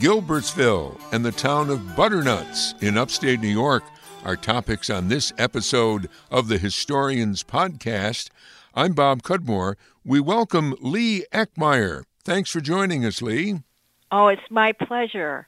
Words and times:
Gilbertsville 0.00 1.00
and 1.12 1.24
the 1.24 1.30
town 1.30 1.70
of 1.70 1.94
Butternuts 1.94 2.74
in 2.80 2.98
upstate 2.98 3.38
New 3.40 3.46
York 3.46 3.84
are 4.24 4.34
topics 4.34 4.90
on 4.90 5.06
this 5.06 5.32
episode 5.38 6.08
of 6.32 6.48
the 6.48 6.58
Historians 6.58 7.44
Podcast. 7.44 8.30
I'm 8.74 8.94
Bob 8.94 9.22
Cudmore. 9.22 9.76
We 10.04 10.18
welcome 10.18 10.74
Leigh 10.80 11.24
Eckmair. 11.32 12.02
Thanks 12.24 12.50
for 12.50 12.60
joining 12.60 13.04
us, 13.04 13.22
Leigh. 13.22 13.62
Oh, 14.10 14.26
it's 14.26 14.42
my 14.50 14.72
pleasure. 14.72 15.46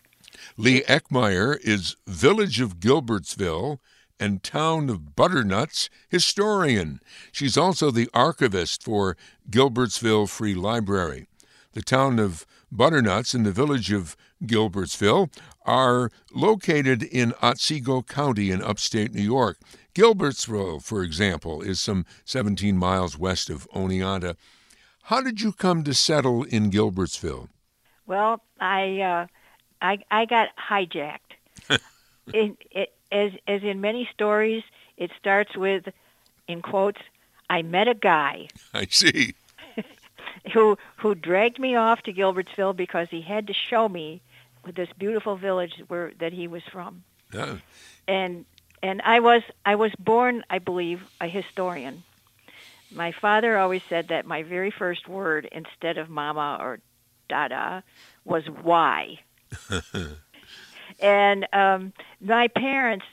Leigh 0.56 0.82
Eckmair 0.82 1.58
is 1.62 1.96
Village 2.06 2.60
of 2.60 2.78
Gilbertsville 2.78 3.80
and 4.20 4.44
Town 4.44 4.88
of 4.88 5.16
Butternuts 5.16 5.90
historian. 6.08 7.00
She's 7.32 7.56
also 7.56 7.90
the 7.90 8.08
archivist 8.14 8.84
for 8.84 9.16
Gilbertsville 9.50 10.28
Free 10.28 10.54
Library. 10.54 11.26
The 11.72 11.82
town 11.82 12.20
of 12.20 12.46
Butternuts 12.70 13.34
and 13.34 13.44
the 13.44 13.52
village 13.52 13.92
of 13.92 14.16
Gilbertsville 14.44 15.30
are 15.64 16.10
located 16.32 17.02
in 17.02 17.32
Otsego 17.42 18.02
County 18.02 18.50
in 18.50 18.62
upstate 18.62 19.14
New 19.14 19.22
York. 19.22 19.58
Gilbertsville, 19.94 20.82
for 20.82 21.02
example, 21.02 21.62
is 21.62 21.80
some 21.80 22.04
17 22.24 22.76
miles 22.76 23.18
west 23.18 23.48
of 23.48 23.68
Oneonta. 23.70 24.36
How 25.04 25.20
did 25.20 25.40
you 25.40 25.52
come 25.52 25.84
to 25.84 25.94
settle 25.94 26.42
in 26.42 26.70
Gilbertsville? 26.70 27.48
Well, 28.06 28.42
I 28.60 29.00
uh, 29.00 29.26
I, 29.80 29.98
I 30.10 30.24
got 30.26 30.48
hijacked. 30.56 31.18
it, 32.32 32.56
it, 32.70 32.92
as 33.10 33.32
as 33.46 33.62
in 33.62 33.80
many 33.80 34.08
stories, 34.12 34.62
it 34.96 35.10
starts 35.18 35.56
with, 35.56 35.88
in 36.48 36.62
quotes, 36.62 37.00
"I 37.48 37.62
met 37.62 37.88
a 37.88 37.94
guy." 37.94 38.48
I 38.74 38.86
see. 38.86 39.34
who 40.52 40.76
who 40.96 41.14
dragged 41.14 41.58
me 41.58 41.76
off 41.76 42.02
to 42.02 42.12
Gilbertsville 42.12 42.76
because 42.76 43.08
he 43.10 43.20
had 43.20 43.46
to 43.46 43.54
show 43.54 43.88
me 43.88 44.22
this 44.72 44.88
beautiful 44.98 45.36
village 45.36 45.72
where 45.88 46.12
that 46.20 46.32
he 46.32 46.48
was 46.48 46.62
from. 46.72 47.04
Yeah. 47.32 47.56
And 48.08 48.44
and 48.82 49.02
I 49.02 49.20
was 49.20 49.42
I 49.64 49.74
was 49.76 49.92
born, 49.98 50.44
I 50.50 50.58
believe, 50.58 51.02
a 51.20 51.28
historian. 51.28 52.02
My 52.90 53.12
father 53.12 53.58
always 53.58 53.82
said 53.88 54.08
that 54.08 54.26
my 54.26 54.42
very 54.42 54.70
first 54.70 55.08
word 55.08 55.48
instead 55.50 55.98
of 55.98 56.08
mama 56.08 56.58
or 56.60 56.80
dada 57.28 57.82
was 58.24 58.44
why. 58.46 59.18
and 61.00 61.46
um 61.52 61.92
my 62.20 62.48
parents 62.48 63.04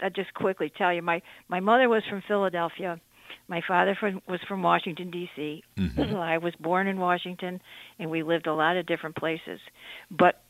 I'll 0.00 0.10
just 0.10 0.34
quickly 0.34 0.70
tell 0.70 0.92
you 0.92 1.02
my 1.02 1.22
my 1.48 1.60
mother 1.60 1.88
was 1.88 2.04
from 2.04 2.22
Philadelphia 2.22 3.00
my 3.48 3.60
father 3.66 3.94
from, 3.94 4.22
was 4.26 4.40
from 4.48 4.62
Washington 4.62 5.10
D.C. 5.10 5.62
Mm-hmm. 5.76 6.16
I 6.16 6.38
was 6.38 6.54
born 6.58 6.86
in 6.86 6.98
Washington, 6.98 7.60
and 7.98 8.10
we 8.10 8.22
lived 8.22 8.46
a 8.46 8.54
lot 8.54 8.76
of 8.76 8.86
different 8.86 9.16
places. 9.16 9.60
But 10.10 10.40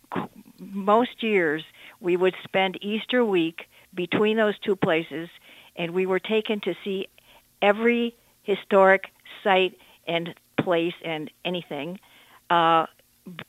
most 0.58 1.22
years 1.22 1.62
we 2.00 2.16
would 2.16 2.34
spend 2.44 2.78
Easter 2.82 3.24
week 3.24 3.68
between 3.94 4.36
those 4.36 4.58
two 4.58 4.77
places, 4.77 5.28
and 5.77 5.92
we 5.92 6.06
were 6.06 6.18
taken 6.20 6.60
to 6.60 6.74
see 6.82 7.08
every 7.60 8.14
historic 8.42 9.05
site 9.44 9.77
and 10.06 10.34
place 10.60 10.94
and 11.05 11.30
anything 11.44 11.98
uh, 12.50 12.86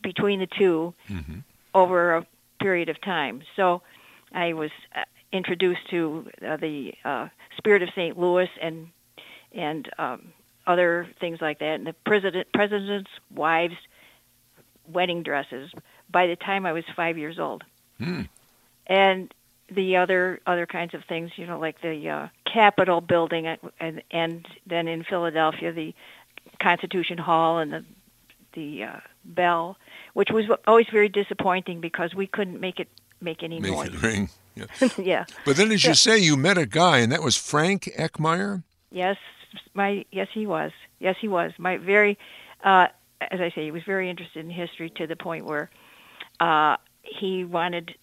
between 0.02 0.40
the 0.40 0.48
2 0.48 0.94
mm-hmm. 1.10 1.40
over 1.74 2.16
a 2.16 2.28
period 2.60 2.90
of 2.90 3.02
time. 3.02 3.42
So 3.56 3.82
I 4.34 4.54
was 4.54 4.72
uh, 4.96 5.04
introduced 5.32 5.90
to 5.90 6.30
uh, 6.48 6.58
the 6.58 6.94
uh, 7.04 7.28
Spirit 7.58 7.82
of 7.82 7.90
St. 7.90 8.18
Louis 8.18 8.50
and 8.62 8.88
and 9.52 9.88
um, 10.00 10.34
other 10.66 11.08
things 11.20 11.40
like 11.42 11.60
that, 11.60 11.76
and 11.76 11.86
the 11.86 11.94
president 12.06 12.48
president's 12.54 13.12
wives' 13.34 13.76
wedding 14.88 15.24
dresses. 15.24 15.72
By 16.14 16.28
the 16.28 16.38
time 16.38 16.66
I 16.66 16.72
was 16.72 16.86
five 16.96 17.18
years 17.18 17.40
old, 17.40 17.66
hmm. 17.98 18.22
and 18.88 19.34
the 19.70 19.98
other 19.98 20.40
other 20.48 20.66
kinds 20.66 20.94
of 20.94 21.04
things, 21.04 21.32
you 21.36 21.46
know, 21.46 21.60
like 21.60 21.82
the 21.82 22.10
uh, 22.10 22.28
Capitol 22.46 23.02
building, 23.02 23.48
and 23.80 24.02
and 24.10 24.48
then 24.66 24.88
in 24.88 25.04
Philadelphia 25.04 25.74
the 25.74 25.94
Constitution 26.62 27.18
Hall 27.18 27.60
and 27.60 27.74
the 27.74 27.84
the 28.54 28.84
uh, 28.84 29.00
bell, 29.26 29.78
which 30.14 30.30
was 30.32 30.46
always 30.68 30.88
very 30.92 31.10
disappointing 31.10 31.82
because 31.82 32.14
we 32.14 32.28
couldn't 32.28 32.60
make 32.60 32.80
it 32.80 32.88
make 33.20 33.44
any 33.44 33.60
make 33.60 33.72
noise. 33.72 33.88
It 33.88 34.02
ring. 34.02 34.30
Yeah. 34.56 34.66
yeah. 34.98 35.26
But 35.46 35.58
then, 35.58 35.72
as 35.72 35.84
you 35.84 35.96
say, 35.96 36.20
you 36.20 36.38
met 36.38 36.58
a 36.58 36.66
guy, 36.66 37.00
and 37.00 37.12
that 37.12 37.24
was 37.24 37.36
Frank 37.36 37.90
Eckmair. 37.98 38.64
Yes, 38.92 39.18
my 39.74 40.06
yes, 40.12 40.28
he 40.34 40.46
was. 40.46 40.72
Yes, 41.00 41.16
he 41.20 41.28
was. 41.28 41.52
My 41.58 41.78
very, 41.78 42.18
uh, 42.64 42.88
as 43.20 43.42
I 43.42 43.50
say, 43.50 43.66
he 43.66 43.72
was 43.72 43.84
very 43.84 44.10
interested 44.10 44.46
in 44.46 44.52
history 44.52 44.90
to 44.92 45.08
the 45.08 45.16
point 45.16 45.46
where 45.46 45.70
uh, 46.44 46.78
he 47.02 47.46
wanted, 47.46 47.96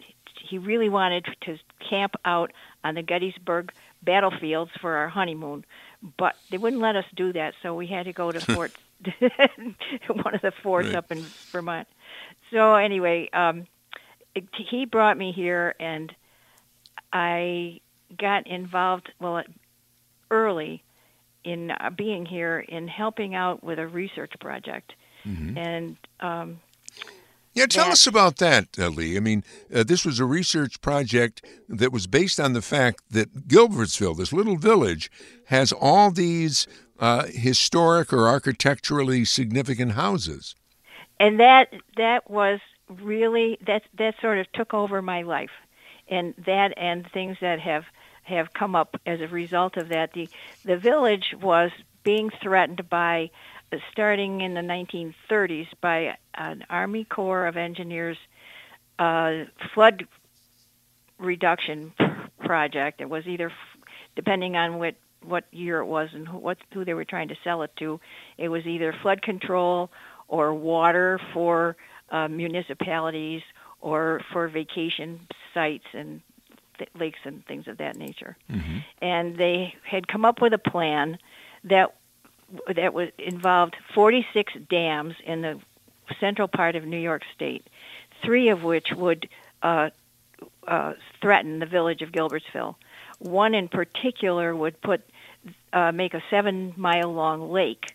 he 0.48 0.56
really 0.56 0.88
wanted 0.88 1.26
to 1.42 1.58
camp 1.88 2.14
out 2.24 2.52
on 2.82 2.94
the 2.94 3.02
Gettysburg 3.02 3.72
battlefields 4.02 4.70
for 4.80 4.96
our 4.96 5.08
honeymoon, 5.08 5.64
but 6.16 6.34
they 6.50 6.56
wouldn't 6.56 6.80
let 6.80 6.96
us 6.96 7.04
do 7.14 7.32
that, 7.34 7.52
so 7.62 7.74
we 7.74 7.86
had 7.86 8.06
to 8.06 8.12
go 8.14 8.32
to 8.32 8.40
Fort, 8.54 8.72
one 10.06 10.34
of 10.34 10.40
the 10.40 10.52
forts 10.62 10.88
right. 10.88 10.96
up 10.96 11.12
in 11.12 11.18
Vermont. 11.52 11.86
So 12.50 12.76
anyway, 12.76 13.28
um, 13.32 13.66
it, 14.34 14.44
he 14.70 14.86
brought 14.86 15.18
me 15.18 15.32
here, 15.32 15.74
and 15.78 16.10
I 17.12 17.80
got 18.18 18.46
involved. 18.46 19.10
Well, 19.20 19.42
early 20.30 20.82
in 21.44 21.72
uh, 21.72 21.90
being 21.90 22.24
here 22.24 22.58
in 22.60 22.88
helping 22.88 23.34
out 23.34 23.62
with 23.62 23.78
a 23.78 23.86
research 23.86 24.32
project. 24.40 24.92
Mm-hmm. 25.26 25.58
And 25.58 25.96
um, 26.20 26.60
yeah, 27.52 27.66
tell 27.66 27.86
that, 27.86 27.92
us 27.92 28.06
about 28.06 28.36
that, 28.36 28.68
uh, 28.78 28.88
Leigh. 28.88 29.16
I 29.16 29.20
mean, 29.20 29.44
uh, 29.74 29.82
this 29.82 30.04
was 30.04 30.20
a 30.20 30.24
research 30.24 30.80
project 30.80 31.44
that 31.68 31.92
was 31.92 32.06
based 32.06 32.38
on 32.38 32.52
the 32.52 32.62
fact 32.62 33.02
that 33.10 33.48
Gilbertsville, 33.48 34.16
this 34.16 34.32
little 34.32 34.56
village, 34.56 35.10
has 35.46 35.72
all 35.72 36.10
these 36.10 36.66
uh, 37.00 37.26
historic 37.26 38.12
or 38.12 38.28
architecturally 38.28 39.24
significant 39.24 39.92
houses. 39.92 40.54
And 41.18 41.40
that 41.40 41.72
that 41.96 42.30
was 42.30 42.60
really 42.88 43.58
that 43.66 43.82
that 43.98 44.14
sort 44.20 44.38
of 44.38 44.50
took 44.52 44.72
over 44.72 45.02
my 45.02 45.22
life, 45.22 45.50
and 46.08 46.34
that 46.46 46.72
and 46.76 47.06
things 47.12 47.36
that 47.40 47.60
have 47.60 47.84
have 48.22 48.52
come 48.52 48.76
up 48.76 48.96
as 49.06 49.20
a 49.20 49.28
result 49.28 49.76
of 49.76 49.88
that. 49.88 50.12
The 50.12 50.28
the 50.64 50.78
village 50.78 51.34
was 51.40 51.72
being 52.02 52.30
threatened 52.42 52.88
by 52.88 53.30
starting 53.92 54.40
in 54.40 54.54
the 54.54 54.60
1930s 54.60 55.68
by 55.80 56.16
an 56.34 56.64
Army 56.68 57.04
Corps 57.04 57.46
of 57.46 57.56
Engineers 57.56 58.16
uh, 58.98 59.44
flood 59.74 60.06
reduction 61.18 61.92
project. 62.40 63.00
It 63.00 63.08
was 63.08 63.26
either, 63.26 63.52
depending 64.16 64.56
on 64.56 64.78
what 64.78 64.94
what 65.22 65.44
year 65.52 65.80
it 65.80 65.84
was 65.86 66.08
and 66.14 66.26
who, 66.26 66.38
what 66.38 66.56
who 66.72 66.84
they 66.84 66.94
were 66.94 67.04
trying 67.04 67.28
to 67.28 67.36
sell 67.44 67.62
it 67.62 67.70
to, 67.78 68.00
it 68.38 68.48
was 68.48 68.64
either 68.66 68.94
flood 69.02 69.20
control 69.20 69.90
or 70.28 70.54
water 70.54 71.20
for 71.34 71.76
uh, 72.10 72.26
municipalities 72.28 73.42
or 73.80 74.22
for 74.32 74.48
vacation 74.48 75.20
sites 75.52 75.84
and 75.92 76.22
th- 76.78 76.90
lakes 76.98 77.18
and 77.24 77.44
things 77.46 77.68
of 77.68 77.78
that 77.78 77.96
nature. 77.96 78.36
Mm-hmm. 78.50 78.78
And 79.02 79.36
they 79.36 79.74
had 79.82 80.08
come 80.08 80.24
up 80.24 80.40
with 80.40 80.52
a 80.52 80.58
plan 80.58 81.18
that 81.64 81.94
that 82.74 82.92
was 82.94 83.10
involved 83.18 83.76
46 83.94 84.52
dams 84.68 85.14
in 85.24 85.42
the 85.42 85.60
central 86.18 86.48
part 86.48 86.76
of 86.76 86.84
New 86.84 86.98
York 86.98 87.22
State, 87.34 87.66
three 88.22 88.48
of 88.48 88.62
which 88.62 88.92
would 88.92 89.28
uh, 89.62 89.90
uh, 90.66 90.94
threaten 91.20 91.58
the 91.58 91.66
village 91.66 92.02
of 92.02 92.10
Gilbertsville. 92.10 92.74
One 93.18 93.54
in 93.54 93.68
particular 93.68 94.54
would 94.54 94.80
put 94.80 95.02
uh, 95.72 95.92
make 95.92 96.14
a 96.14 96.22
seven 96.30 96.74
mile 96.76 97.12
long 97.12 97.50
lake 97.50 97.94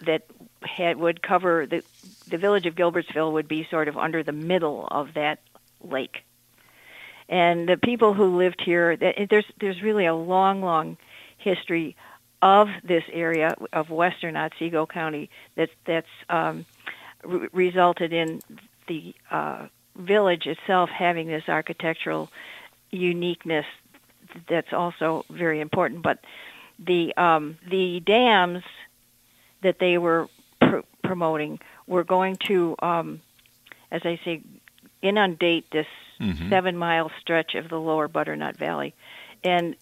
that 0.00 0.22
had 0.62 0.98
would 0.98 1.22
cover 1.22 1.66
the 1.66 1.82
the 2.28 2.38
village 2.38 2.66
of 2.66 2.74
Gilbertsville 2.74 3.32
would 3.32 3.48
be 3.48 3.66
sort 3.70 3.88
of 3.88 3.96
under 3.96 4.22
the 4.22 4.32
middle 4.32 4.86
of 4.90 5.14
that 5.14 5.40
lake 5.82 6.24
and 7.28 7.68
the 7.68 7.76
people 7.76 8.14
who 8.14 8.36
lived 8.36 8.60
here. 8.60 8.96
There's 8.96 9.44
there's 9.60 9.82
really 9.82 10.06
a 10.06 10.14
long, 10.14 10.62
long 10.62 10.96
history 11.38 11.96
of 12.46 12.68
this 12.84 13.02
area 13.12 13.56
of 13.72 13.90
western 13.90 14.36
Otsego 14.36 14.86
County 14.86 15.28
that 15.56 15.70
that's 15.84 16.14
um, 16.28 16.64
re- 17.24 17.48
resulted 17.52 18.12
in 18.12 18.40
the 18.86 19.14
uh, 19.32 19.66
village 19.96 20.46
itself 20.46 20.88
having 20.90 21.26
this 21.26 21.48
architectural 21.48 22.30
uniqueness 22.90 23.66
that's 24.48 24.72
also 24.72 25.24
very 25.28 25.60
important. 25.60 26.02
But 26.02 26.20
the 26.78 27.16
um, 27.16 27.58
the 27.68 28.00
dams 28.00 28.62
that 29.62 29.80
they 29.80 29.98
were 29.98 30.28
pr- 30.60 30.86
promoting 31.02 31.58
were 31.88 32.04
going 32.04 32.36
to, 32.46 32.76
um, 32.80 33.20
as 33.90 34.02
I 34.04 34.20
say, 34.24 34.42
inundate 35.02 35.68
this 35.72 35.86
mm-hmm. 36.20 36.48
seven 36.48 36.76
mile 36.76 37.10
stretch 37.20 37.56
of 37.56 37.68
the 37.68 37.80
lower 37.80 38.06
Butternut 38.06 38.56
Valley. 38.56 38.94
And 39.42 39.74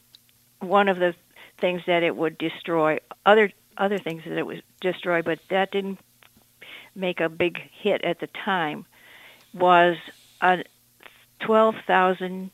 one 0.61 0.89
of 0.89 0.99
the 0.99 1.15
things 1.59 1.83
that 1.87 2.03
it 2.03 2.17
would 2.17 2.39
destroy, 2.39 2.99
other 3.25 3.51
other 3.77 3.99
things 3.99 4.23
that 4.25 4.39
it 4.39 4.47
would 4.47 4.63
destroy, 4.81 5.23
but 5.23 5.41
that 5.49 5.73
didn't 5.73 5.99
make 6.95 7.21
a 7.21 7.29
big 7.29 7.61
hit 7.73 8.05
at 8.05 8.21
the 8.21 8.29
time, 8.29 8.87
was 9.53 9.97
a 10.41 10.63
12,000 11.41 12.51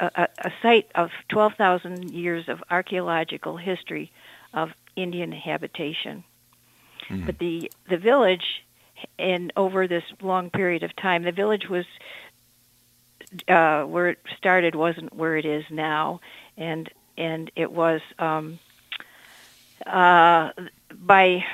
a, 0.00 0.28
a 0.38 0.50
site 0.60 0.90
of 0.94 1.10
12,000 1.28 2.10
years 2.10 2.48
of 2.48 2.62
archaeological 2.70 3.56
history 3.56 4.10
of 4.52 4.70
Indian 4.96 5.32
habitation. 5.32 6.24
Mm. 7.08 7.26
But 7.26 7.38
the 7.38 7.70
the 7.88 7.96
village, 7.96 8.64
and 9.18 9.52
over 9.56 9.86
this 9.86 10.04
long 10.20 10.50
period 10.50 10.82
of 10.82 10.94
time, 10.96 11.22
the 11.22 11.32
village 11.32 11.68
was 11.68 11.86
uh, 13.48 13.82
where 13.84 14.08
it 14.08 14.18
started 14.36 14.74
wasn't 14.74 15.14
where 15.14 15.36
it 15.36 15.44
is 15.44 15.64
now, 15.70 16.20
and 16.56 16.90
and 17.16 17.50
it 17.56 17.72
was 17.72 18.00
um, 18.18 18.58
uh, 19.86 20.50
by 20.92 21.44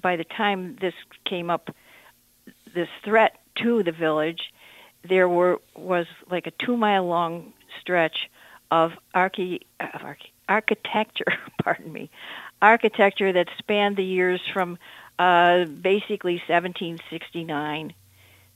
by 0.00 0.16
the 0.16 0.24
time 0.24 0.76
this 0.80 0.94
came 1.24 1.48
up, 1.48 1.74
this 2.74 2.88
threat 3.04 3.38
to 3.56 3.82
the 3.82 3.92
village, 3.92 4.52
there 5.08 5.28
were 5.28 5.60
was 5.74 6.06
like 6.30 6.46
a 6.46 6.50
two 6.50 6.76
mile 6.76 7.06
long 7.06 7.52
stretch 7.80 8.30
of 8.70 8.92
archi, 9.14 9.66
uh, 9.80 10.14
architecture, 10.48 11.38
pardon 11.62 11.92
me, 11.92 12.10
architecture 12.60 13.32
that 13.32 13.48
spanned 13.58 13.96
the 13.96 14.04
years 14.04 14.40
from 14.52 14.78
uh, 15.18 15.64
basically 15.64 16.34
1769 16.48 17.94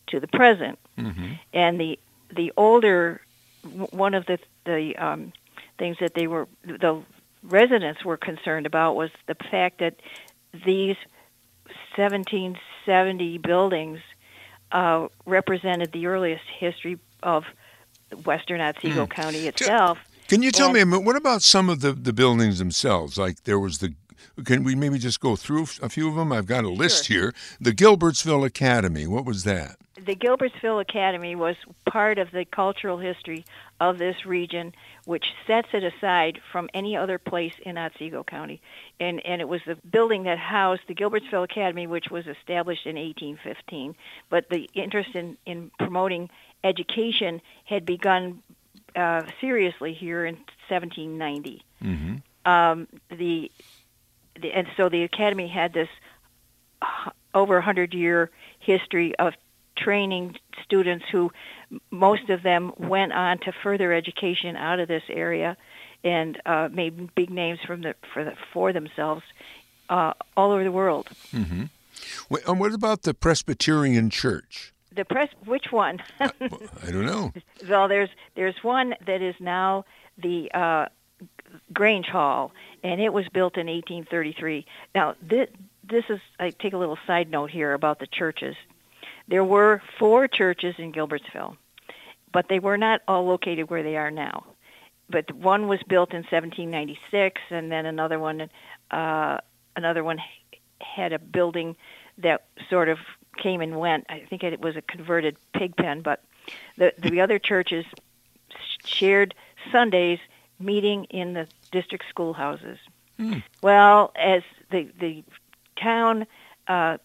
to 0.08 0.20
the 0.20 0.28
present. 0.28 0.78
Mm-hmm. 0.98 1.32
And 1.52 1.80
the 1.80 1.98
the 2.34 2.52
older 2.56 3.20
one 3.90 4.14
of 4.14 4.26
the 4.26 4.38
the 4.64 4.96
um, 4.96 5.32
things 5.78 5.96
that 6.00 6.14
they 6.14 6.26
were 6.26 6.48
the 6.64 7.02
residents 7.42 8.04
were 8.04 8.16
concerned 8.16 8.66
about 8.66 8.96
was 8.96 9.10
the 9.26 9.36
fact 9.50 9.78
that 9.78 9.96
these 10.52 10.96
1770 11.96 13.38
buildings 13.38 14.00
uh, 14.72 15.08
represented 15.24 15.92
the 15.92 16.06
earliest 16.06 16.44
history 16.58 16.98
of 17.22 17.44
Western 18.24 18.60
Otsego 18.60 19.06
mm. 19.06 19.10
County 19.10 19.46
itself. 19.46 19.98
Can 20.28 20.42
you 20.42 20.50
tell 20.50 20.74
and, 20.74 20.90
me 20.90 20.98
what 20.98 21.16
about 21.16 21.42
some 21.42 21.68
of 21.68 21.80
the, 21.80 21.92
the 21.92 22.12
buildings 22.12 22.58
themselves? 22.58 23.16
Like 23.16 23.44
there 23.44 23.58
was 23.58 23.78
the 23.78 23.94
can 24.44 24.64
we 24.64 24.74
maybe 24.74 24.98
just 24.98 25.20
go 25.20 25.36
through 25.36 25.66
a 25.80 25.88
few 25.88 26.08
of 26.08 26.14
them? 26.14 26.32
I've 26.32 26.46
got 26.46 26.64
a 26.64 26.68
list 26.68 27.06
sure. 27.06 27.16
here. 27.16 27.34
The 27.60 27.72
Gilbertsville 27.72 28.44
Academy. 28.44 29.06
What 29.06 29.24
was 29.24 29.44
that? 29.44 29.76
The 30.06 30.14
Gilbertsville 30.14 30.80
Academy 30.80 31.34
was 31.34 31.56
part 31.84 32.18
of 32.18 32.30
the 32.30 32.44
cultural 32.44 32.96
history 32.98 33.44
of 33.80 33.98
this 33.98 34.24
region, 34.24 34.72
which 35.04 35.26
sets 35.48 35.68
it 35.72 35.82
aside 35.82 36.40
from 36.52 36.70
any 36.72 36.96
other 36.96 37.18
place 37.18 37.54
in 37.60 37.76
Otsego 37.76 38.22
County. 38.22 38.62
And, 39.00 39.24
and 39.26 39.40
it 39.40 39.48
was 39.48 39.62
the 39.66 39.74
building 39.74 40.22
that 40.22 40.38
housed 40.38 40.82
the 40.86 40.94
Gilbertsville 40.94 41.42
Academy, 41.42 41.88
which 41.88 42.08
was 42.08 42.28
established 42.28 42.86
in 42.86 42.94
1815. 42.94 43.96
But 44.30 44.48
the 44.48 44.70
interest 44.74 45.16
in, 45.16 45.36
in 45.44 45.72
promoting 45.76 46.30
education 46.62 47.42
had 47.64 47.84
begun 47.84 48.44
uh, 48.94 49.24
seriously 49.40 49.92
here 49.92 50.24
in 50.24 50.36
1790. 50.68 51.64
Mm-hmm. 51.82 52.50
Um, 52.50 52.86
the, 53.10 53.50
the 54.40 54.52
and 54.52 54.68
so 54.76 54.88
the 54.88 55.02
academy 55.02 55.48
had 55.48 55.72
this 55.72 55.88
uh, 56.80 57.10
over 57.34 57.56
a 57.58 57.62
hundred 57.62 57.92
year 57.92 58.30
history 58.60 59.16
of 59.16 59.34
training 59.76 60.36
students 60.64 61.04
who 61.10 61.30
most 61.90 62.28
of 62.30 62.42
them 62.42 62.72
went 62.78 63.12
on 63.12 63.38
to 63.38 63.52
further 63.62 63.92
education 63.92 64.56
out 64.56 64.80
of 64.80 64.88
this 64.88 65.02
area 65.08 65.56
and 66.04 66.40
uh, 66.46 66.68
made 66.72 67.14
big 67.14 67.30
names 67.30 67.58
from 67.66 67.82
the, 67.82 67.94
for, 68.12 68.24
the, 68.24 68.32
for 68.52 68.72
themselves 68.72 69.22
uh, 69.88 70.12
all 70.36 70.52
over 70.52 70.64
the 70.64 70.72
world. 70.72 71.08
Mm-hmm. 71.32 71.64
and 72.46 72.60
what 72.60 72.72
about 72.72 73.02
the 73.02 73.14
Presbyterian 73.14 74.10
Church? 74.10 74.72
The 74.94 75.04
press, 75.04 75.28
which 75.44 75.72
one? 75.72 76.00
I 76.20 76.30
don't 76.90 77.06
know. 77.06 77.32
Well, 77.68 77.88
there's 77.88 78.08
there's 78.34 78.54
one 78.62 78.94
that 79.06 79.20
is 79.20 79.34
now 79.40 79.84
the 80.16 80.50
uh, 80.52 80.86
Grange 81.72 82.06
Hall, 82.06 82.52
and 82.82 83.00
it 83.00 83.12
was 83.12 83.28
built 83.28 83.56
in 83.56 83.66
1833. 83.66 84.66
Now, 84.94 85.14
this, 85.20 85.48
this 85.88 86.04
is 86.08 86.20
I 86.38 86.50
take 86.50 86.72
a 86.72 86.78
little 86.78 86.98
side 87.06 87.30
note 87.30 87.50
here 87.50 87.74
about 87.74 87.98
the 87.98 88.06
churches. 88.06 88.56
There 89.28 89.44
were 89.44 89.82
four 89.98 90.28
churches 90.28 90.74
in 90.78 90.92
Gilbertsville, 90.92 91.56
but 92.32 92.48
they 92.48 92.58
were 92.58 92.78
not 92.78 93.02
all 93.08 93.24
located 93.24 93.70
where 93.70 93.82
they 93.82 93.96
are 93.96 94.10
now. 94.10 94.44
But 95.08 95.32
one 95.32 95.68
was 95.68 95.80
built 95.88 96.10
in 96.12 96.18
1796, 96.18 97.40
and 97.50 97.70
then 97.70 97.86
another 97.86 98.18
one, 98.18 98.48
uh, 98.90 99.38
another 99.76 100.02
one 100.02 100.18
had 100.80 101.12
a 101.12 101.18
building 101.18 101.76
that 102.18 102.46
sort 102.68 102.88
of 102.88 102.98
came 103.36 103.60
and 103.60 103.78
went. 103.78 104.06
I 104.08 104.20
think 104.28 104.42
it 104.42 104.60
was 104.60 104.76
a 104.76 104.82
converted 104.82 105.36
pig 105.52 105.76
pen, 105.76 106.00
but 106.00 106.22
the 106.76 106.92
the 106.98 107.20
other 107.20 107.38
churches 107.38 107.84
shared 108.84 109.34
Sundays 109.70 110.18
meeting 110.58 111.04
in 111.04 111.34
the 111.34 111.46
district 111.70 112.04
schoolhouses. 112.08 112.78
Mm. 113.18 113.42
Well, 113.62 114.12
as 114.16 114.42
the 114.70 114.88
the 114.98 115.24
town 115.76 116.26
uh, 116.68 116.98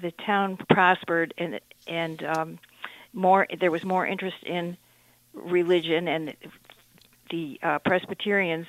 the 0.00 0.12
town 0.12 0.58
prospered 0.68 1.34
and 1.38 1.60
and 1.86 2.22
um, 2.24 2.58
more 3.12 3.46
there 3.60 3.70
was 3.70 3.84
more 3.84 4.06
interest 4.06 4.36
in 4.44 4.76
religion 5.34 6.08
and 6.08 6.34
the 7.30 7.58
uh, 7.62 7.78
Presbyterians 7.80 8.66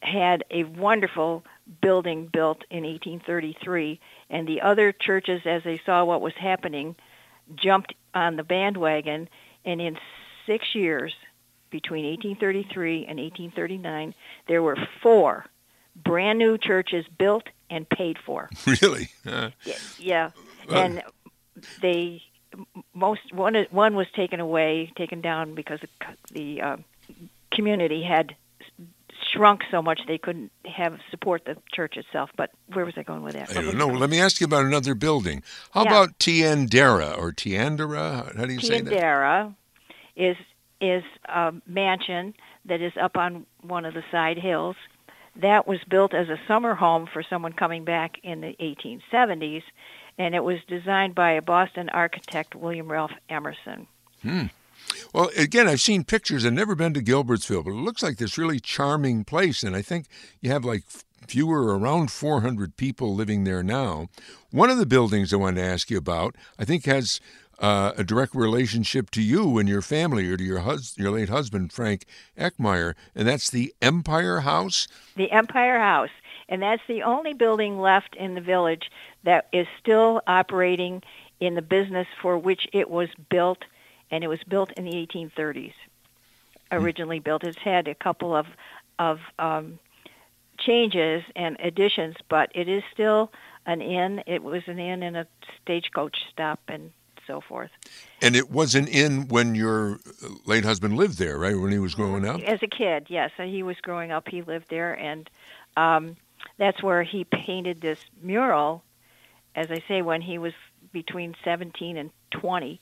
had 0.00 0.44
a 0.50 0.64
wonderful 0.64 1.44
building 1.80 2.26
built 2.26 2.62
in 2.70 2.84
1833 2.84 4.00
and 4.30 4.46
the 4.46 4.60
other 4.60 4.92
churches 4.92 5.42
as 5.44 5.62
they 5.64 5.80
saw 5.84 6.04
what 6.04 6.20
was 6.20 6.34
happening 6.34 6.94
jumped 7.56 7.94
on 8.14 8.36
the 8.36 8.44
bandwagon 8.44 9.28
and 9.64 9.80
in 9.80 9.98
6 10.46 10.74
years 10.74 11.14
between 11.70 12.04
1833 12.04 13.06
and 13.06 13.18
1839 13.18 14.14
there 14.46 14.62
were 14.62 14.76
four 15.02 15.44
brand 15.96 16.38
new 16.38 16.56
churches 16.56 17.04
built 17.18 17.44
and 17.70 17.88
paid 17.88 18.18
for. 18.24 18.48
Really? 18.82 19.10
Uh, 19.26 19.50
yeah, 19.64 19.78
yeah. 19.98 20.30
and 20.70 21.02
they 21.82 22.22
most 22.94 23.32
one 23.32 23.54
one 23.70 23.94
was 23.94 24.06
taken 24.14 24.40
away, 24.40 24.92
taken 24.96 25.20
down 25.20 25.54
because 25.54 25.80
the, 26.32 26.60
uh, 26.60 26.76
community 27.52 28.02
had 28.02 28.36
shrunk 29.32 29.62
so 29.70 29.82
much 29.82 30.00
they 30.06 30.18
couldn't 30.18 30.52
have 30.64 30.98
support 31.10 31.44
the 31.44 31.56
church 31.72 31.96
itself. 31.96 32.30
But 32.36 32.50
where 32.72 32.84
was 32.84 32.94
I 32.96 33.02
going 33.02 33.22
with 33.22 33.34
that? 33.34 33.50
I 33.56 33.62
don't 33.62 33.76
know. 33.76 33.88
Let 33.88 34.10
me 34.10 34.20
ask 34.20 34.40
you 34.40 34.44
about 34.46 34.64
another 34.64 34.94
building. 34.94 35.42
How 35.72 35.84
yeah. 35.84 35.88
about 35.88 36.18
Tianderah 36.18 37.18
or 37.18 37.32
Tianderah? 37.32 38.36
How 38.36 38.44
do 38.44 38.52
you 38.52 38.60
say 38.60 38.80
that? 38.80 38.92
Tianderah 38.92 39.54
is 40.16 40.36
is 40.80 41.02
a 41.24 41.52
mansion 41.66 42.34
that 42.66 42.80
is 42.80 42.92
up 43.00 43.16
on 43.16 43.46
one 43.62 43.84
of 43.84 43.94
the 43.94 44.04
side 44.12 44.38
hills 44.38 44.76
that 45.38 45.66
was 45.66 45.78
built 45.88 46.14
as 46.14 46.28
a 46.28 46.40
summer 46.46 46.74
home 46.74 47.08
for 47.12 47.22
someone 47.22 47.52
coming 47.52 47.84
back 47.84 48.18
in 48.22 48.40
the 48.40 48.56
1870s, 48.60 49.62
and 50.18 50.34
it 50.34 50.42
was 50.42 50.58
designed 50.66 51.14
by 51.14 51.32
a 51.32 51.42
Boston 51.42 51.88
architect, 51.90 52.54
William 52.54 52.90
Ralph 52.90 53.12
Emerson. 53.28 53.86
Hmm. 54.22 54.46
Well, 55.12 55.30
again, 55.36 55.68
I've 55.68 55.80
seen 55.80 56.04
pictures. 56.04 56.44
I've 56.44 56.52
never 56.52 56.74
been 56.74 56.94
to 56.94 57.02
Gilbertsville, 57.02 57.64
but 57.64 57.70
it 57.70 57.74
looks 57.74 58.02
like 58.02 58.16
this 58.16 58.38
really 58.38 58.60
charming 58.60 59.24
place, 59.24 59.62
and 59.62 59.76
I 59.76 59.82
think 59.82 60.06
you 60.40 60.50
have 60.50 60.64
like 60.64 60.84
fewer, 61.26 61.78
around 61.78 62.10
400 62.10 62.76
people 62.76 63.14
living 63.14 63.44
there 63.44 63.62
now. 63.62 64.08
One 64.50 64.70
of 64.70 64.78
the 64.78 64.86
buildings 64.86 65.32
I 65.32 65.36
wanted 65.36 65.60
to 65.60 65.66
ask 65.66 65.90
you 65.90 65.98
about, 65.98 66.34
I 66.58 66.64
think, 66.64 66.86
has 66.86 67.20
uh, 67.58 67.92
a 67.96 68.04
direct 68.04 68.34
relationship 68.34 69.10
to 69.10 69.22
you 69.22 69.58
and 69.58 69.68
your 69.68 69.82
family 69.82 70.30
or 70.30 70.36
to 70.36 70.44
your 70.44 70.60
hus- 70.60 70.96
your 70.96 71.10
late 71.10 71.28
husband 71.28 71.72
Frank 71.72 72.04
Eckmair, 72.38 72.94
and 73.14 73.26
that's 73.26 73.50
the 73.50 73.74
Empire 73.82 74.40
House. 74.40 74.86
The 75.16 75.30
Empire 75.30 75.78
House, 75.78 76.10
and 76.48 76.62
that's 76.62 76.82
the 76.86 77.02
only 77.02 77.34
building 77.34 77.78
left 77.78 78.14
in 78.16 78.34
the 78.34 78.40
village 78.40 78.90
that 79.24 79.48
is 79.52 79.66
still 79.80 80.22
operating 80.26 81.02
in 81.40 81.54
the 81.54 81.62
business 81.62 82.06
for 82.20 82.38
which 82.38 82.68
it 82.72 82.90
was 82.90 83.08
built, 83.28 83.64
and 84.10 84.22
it 84.22 84.28
was 84.28 84.42
built 84.44 84.72
in 84.72 84.84
the 84.84 84.92
1830s. 84.92 85.74
Originally 86.70 87.20
mm. 87.20 87.24
built, 87.24 87.44
it's 87.44 87.58
had 87.58 87.88
a 87.88 87.94
couple 87.94 88.34
of 88.34 88.46
of 88.98 89.20
um, 89.38 89.78
changes 90.58 91.22
and 91.36 91.56
additions, 91.60 92.16
but 92.28 92.50
it 92.54 92.68
is 92.68 92.82
still 92.92 93.32
an 93.66 93.80
inn. 93.80 94.22
It 94.26 94.42
was 94.42 94.62
an 94.66 94.78
inn 94.78 95.02
and 95.02 95.16
a 95.16 95.26
stagecoach 95.62 96.18
stop 96.30 96.60
and 96.68 96.90
so 97.28 97.40
forth. 97.40 97.70
And 98.20 98.34
it 98.34 98.50
was 98.50 98.74
an 98.74 98.88
inn 98.88 99.28
when 99.28 99.54
your 99.54 100.00
late 100.44 100.64
husband 100.64 100.96
lived 100.96 101.18
there, 101.18 101.38
right? 101.38 101.56
When 101.56 101.70
he 101.70 101.78
was 101.78 101.94
growing 101.94 102.26
up? 102.26 102.40
As 102.40 102.60
a 102.64 102.66
kid, 102.66 103.06
yes. 103.08 103.30
He 103.36 103.62
was 103.62 103.76
growing 103.80 104.10
up. 104.10 104.26
He 104.28 104.42
lived 104.42 104.68
there, 104.68 104.94
and 104.94 105.30
um, 105.76 106.16
that's 106.56 106.82
where 106.82 107.04
he 107.04 107.22
painted 107.24 107.80
this 107.80 108.00
mural, 108.20 108.82
as 109.54 109.70
I 109.70 109.80
say, 109.86 110.02
when 110.02 110.20
he 110.20 110.38
was 110.38 110.54
between 110.92 111.36
17 111.44 111.96
and 111.96 112.10
20. 112.32 112.80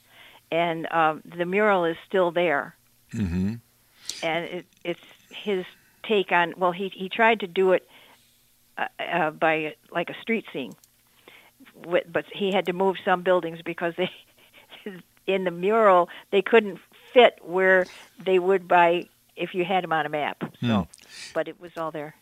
And 0.50 0.90
um, 0.90 1.22
the 1.24 1.44
mural 1.44 1.84
is 1.84 1.96
still 2.08 2.30
there. 2.30 2.74
Mm-hmm. 3.12 3.54
And 4.22 4.44
it, 4.44 4.66
it's 4.84 5.00
his 5.28 5.66
take 6.04 6.32
on, 6.32 6.54
well, 6.56 6.72
he, 6.72 6.88
he 6.94 7.10
tried 7.10 7.40
to 7.40 7.46
do 7.46 7.72
it 7.72 7.86
uh, 8.78 8.86
uh, 8.98 9.30
by 9.32 9.74
like 9.90 10.08
a 10.08 10.20
street 10.22 10.46
scene 10.52 10.72
but 11.82 12.24
he 12.32 12.52
had 12.52 12.66
to 12.66 12.72
move 12.72 12.96
some 13.04 13.22
buildings 13.22 13.60
because 13.64 13.94
they 13.96 14.10
in 15.26 15.44
the 15.44 15.50
mural 15.50 16.08
they 16.30 16.42
couldn't 16.42 16.78
fit 17.12 17.38
where 17.42 17.86
they 18.24 18.38
would 18.38 18.68
by 18.68 19.08
if 19.36 19.54
you 19.54 19.64
had 19.64 19.84
them 19.84 19.92
on 19.92 20.06
a 20.06 20.08
map. 20.08 20.42
So, 20.60 20.80
hmm. 20.82 20.82
but 21.34 21.48
it 21.48 21.60
was 21.60 21.72
all 21.76 21.90
there. 21.90 22.14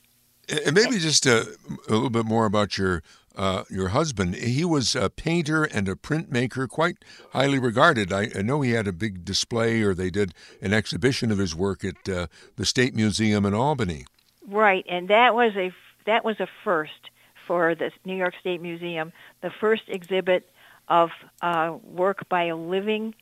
And 0.48 0.74
maybe 0.74 0.98
just 0.98 1.24
a, 1.26 1.56
a 1.88 1.92
little 1.92 2.10
bit 2.10 2.26
more 2.26 2.44
about 2.44 2.76
your 2.76 3.02
uh, 3.36 3.64
your 3.68 3.88
husband. 3.88 4.36
He 4.36 4.64
was 4.64 4.94
a 4.94 5.10
painter 5.10 5.64
and 5.64 5.88
a 5.88 5.94
printmaker, 5.94 6.68
quite 6.68 6.98
highly 7.32 7.58
regarded. 7.58 8.12
I, 8.12 8.28
I, 8.36 8.42
know 8.42 8.60
he 8.60 8.70
had 8.72 8.86
a 8.86 8.92
big 8.92 9.24
display, 9.24 9.82
or 9.82 9.92
they 9.92 10.10
did 10.10 10.34
an 10.62 10.72
exhibition 10.72 11.32
of 11.32 11.38
his 11.38 11.52
work 11.52 11.84
at 11.84 12.08
uh, 12.08 12.26
the 12.54 12.64
State 12.64 12.94
Museum 12.94 13.44
in 13.44 13.52
Albany. 13.52 14.06
Right, 14.46 14.84
and 14.88 15.08
that 15.08 15.34
was 15.34 15.56
a 15.56 15.72
that 16.06 16.24
was 16.24 16.38
a 16.38 16.46
first 16.62 17.10
for 17.46 17.74
the 17.74 17.90
New 18.04 18.14
York 18.14 18.34
State 18.38 18.62
Museum. 18.62 19.12
The 19.40 19.50
first 19.50 19.82
exhibit 19.88 20.48
of 20.88 21.10
uh, 21.42 21.76
work 21.82 22.28
by 22.28 22.44
a 22.44 22.56
living 22.56 23.14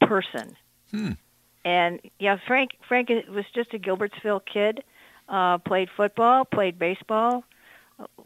person. 0.00 0.56
Hmm. 0.90 1.12
And 1.64 2.00
yeah, 2.18 2.38
Frank 2.46 2.72
Frank 2.86 3.10
was 3.28 3.44
just 3.54 3.74
a 3.74 3.78
Gilbertsville 3.78 4.42
kid. 4.44 4.84
Uh, 5.28 5.58
played 5.58 5.88
football, 5.96 6.44
played 6.44 6.78
baseball. 6.78 7.44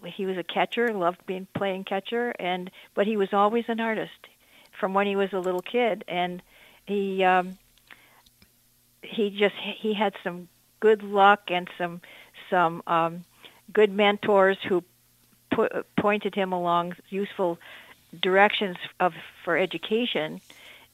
He 0.05 0.26
was 0.26 0.37
a 0.37 0.43
catcher, 0.43 0.93
loved 0.93 1.25
being 1.26 1.47
playing 1.55 1.85
catcher, 1.85 2.35
and 2.38 2.71
but 2.95 3.07
he 3.07 3.17
was 3.17 3.33
always 3.33 3.64
an 3.69 3.81
artist 3.81 4.29
from 4.79 4.93
when 4.93 5.07
he 5.07 5.17
was 5.17 5.33
a 5.33 5.38
little 5.38 5.62
kid. 5.62 6.05
And 6.07 6.43
he 6.87 7.25
um, 7.25 7.57
he 9.02 9.31
just 9.31 9.55
he 9.57 9.95
had 9.95 10.14
some 10.23 10.49
good 10.81 11.02
luck 11.02 11.45
and 11.49 11.69
some 11.79 12.02
some 12.50 12.83
um, 12.87 13.25
good 13.73 13.93
mentors 13.93 14.59
who 14.69 14.83
put, 15.50 15.87
pointed 15.97 16.35
him 16.35 16.52
along 16.52 16.97
useful 17.09 17.59
directions 18.19 18.76
of 18.99 19.12
for 19.45 19.57
education, 19.57 20.40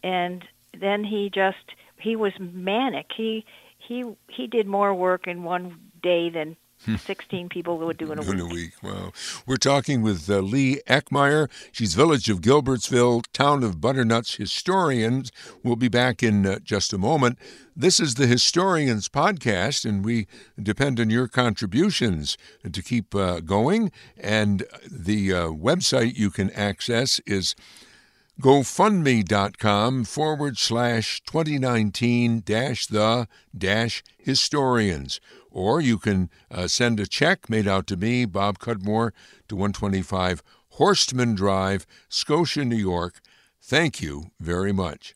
and 0.02 0.44
then 0.78 1.04
he 1.04 1.30
just 1.30 1.74
he 1.98 2.16
was 2.16 2.32
manic. 2.38 3.06
He 3.16 3.44
he 3.78 4.04
he 4.28 4.46
did 4.46 4.66
more 4.66 4.94
work 4.94 5.26
in 5.26 5.42
one 5.44 5.78
day 6.02 6.30
than. 6.30 6.56
16 6.98 7.48
people 7.48 7.78
would 7.78 7.96
do 7.96 8.12
in 8.12 8.18
a 8.18 8.22
week. 8.22 8.30
In 8.30 8.40
a 8.40 8.46
week, 8.46 8.72
wow. 8.82 9.12
We're 9.46 9.56
talking 9.56 10.02
with 10.02 10.30
uh, 10.30 10.38
Leigh 10.38 10.80
Eckmair. 10.88 11.48
She's 11.72 11.94
Village 11.94 12.28
of 12.28 12.40
Gilbertsville, 12.40 13.24
Town 13.32 13.62
of 13.62 13.80
Butternuts 13.80 14.36
historian. 14.36 15.24
We'll 15.62 15.76
be 15.76 15.88
back 15.88 16.22
in 16.22 16.46
uh, 16.46 16.58
just 16.60 16.92
a 16.92 16.98
moment. 16.98 17.38
This 17.74 18.00
is 18.00 18.14
the 18.14 18.26
Historians 18.26 19.08
Podcast, 19.08 19.84
and 19.84 20.04
we 20.04 20.26
depend 20.60 20.98
on 20.98 21.10
your 21.10 21.28
contributions 21.28 22.38
to 22.70 22.82
keep 22.82 23.14
uh, 23.14 23.40
going. 23.40 23.92
And 24.16 24.64
the 24.90 25.32
uh, 25.32 25.46
website 25.48 26.16
you 26.16 26.30
can 26.30 26.50
access 26.50 27.20
is 27.26 27.54
gofundme.com 28.40 30.04
forward 30.04 30.58
slash 30.58 31.22
2019 31.22 32.42
dash 32.44 32.86
the 32.86 33.26
dash 33.56 34.04
historians. 34.18 35.20
Or 35.50 35.80
you 35.80 35.98
can 35.98 36.28
uh, 36.50 36.68
send 36.68 37.00
a 37.00 37.06
check 37.06 37.48
made 37.48 37.66
out 37.66 37.86
to 37.86 37.96
me, 37.96 38.26
Bob 38.26 38.58
Cudmore, 38.58 39.12
to 39.48 39.56
125 39.56 40.42
Horstman 40.78 41.34
Drive, 41.34 41.86
Scotia, 42.10 42.64
New 42.64 42.76
York. 42.76 43.20
Thank 43.62 44.02
you 44.02 44.30
very 44.38 44.72
much. 44.72 45.15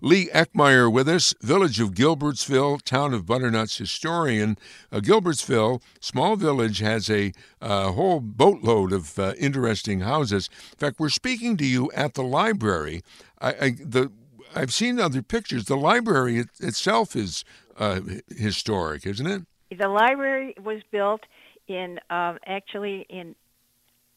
Leigh 0.00 0.26
Eckmair 0.26 0.92
with 0.92 1.08
us, 1.08 1.34
Village 1.40 1.80
of 1.80 1.90
Gilbertsville, 1.90 2.80
Town 2.82 3.12
of 3.12 3.26
Butternuts 3.26 3.78
historian. 3.78 4.56
Uh, 4.92 5.00
Gilbertsville, 5.00 5.82
small 6.00 6.36
village, 6.36 6.78
has 6.78 7.10
a 7.10 7.32
uh, 7.60 7.90
whole 7.92 8.20
boatload 8.20 8.92
of 8.92 9.18
uh, 9.18 9.34
interesting 9.38 10.00
houses. 10.00 10.48
In 10.72 10.78
fact, 10.78 11.00
we're 11.00 11.08
speaking 11.08 11.56
to 11.56 11.66
you 11.66 11.90
at 11.92 12.14
the 12.14 12.22
library. 12.22 13.02
I, 13.40 13.48
I, 13.48 13.70
the, 13.70 14.12
I've 14.54 14.72
seen 14.72 15.00
other 15.00 15.22
pictures. 15.22 15.64
The 15.64 15.76
library 15.76 16.38
it, 16.38 16.50
itself 16.60 17.16
is 17.16 17.44
uh, 17.76 18.00
historic, 18.28 19.04
isn't 19.04 19.26
it? 19.26 19.42
The 19.76 19.88
library 19.88 20.54
was 20.62 20.80
built 20.92 21.22
in 21.66 21.98
um, 22.08 22.38
actually 22.46 23.04
in 23.10 23.34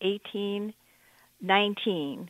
1819, 0.01 2.29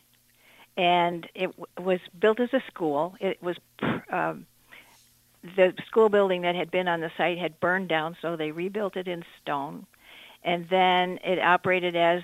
and 0.77 1.27
it 1.35 1.47
w- 1.57 1.65
was 1.79 1.99
built 2.17 2.39
as 2.39 2.53
a 2.53 2.61
school. 2.67 3.15
It 3.19 3.41
was 3.41 3.57
um, 4.11 4.45
the 5.43 5.73
school 5.87 6.09
building 6.09 6.41
that 6.41 6.55
had 6.55 6.71
been 6.71 6.87
on 6.87 7.01
the 7.01 7.11
site 7.17 7.37
had 7.37 7.59
burned 7.59 7.89
down, 7.89 8.15
so 8.21 8.35
they 8.35 8.51
rebuilt 8.51 8.95
it 8.95 9.07
in 9.07 9.23
stone, 9.41 9.85
and 10.43 10.67
then 10.69 11.19
it 11.23 11.39
operated 11.39 11.95
as 11.95 12.21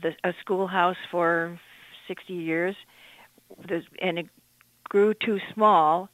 the, 0.00 0.14
a 0.24 0.34
schoolhouse 0.40 0.96
for 1.10 1.58
60 2.08 2.32
years, 2.32 2.76
the, 3.68 3.82
and 4.00 4.18
it 4.18 4.26
grew 4.84 5.14
too 5.14 5.38
small 5.54 6.08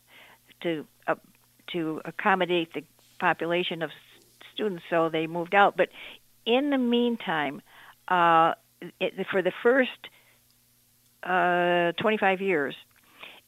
to 0.62 0.86
uh, 1.06 1.14
to 1.72 2.00
accommodate 2.04 2.72
the 2.72 2.82
population 3.20 3.82
of 3.82 3.90
students, 4.54 4.82
so 4.88 5.08
they 5.08 5.26
moved 5.26 5.54
out. 5.54 5.76
But 5.76 5.90
in 6.46 6.70
the 6.70 6.78
meantime, 6.78 7.60
uh, 8.08 8.54
it, 9.00 9.26
for 9.30 9.42
the 9.42 9.52
first 9.62 10.08
uh, 11.22 11.92
25 11.92 12.40
years, 12.40 12.74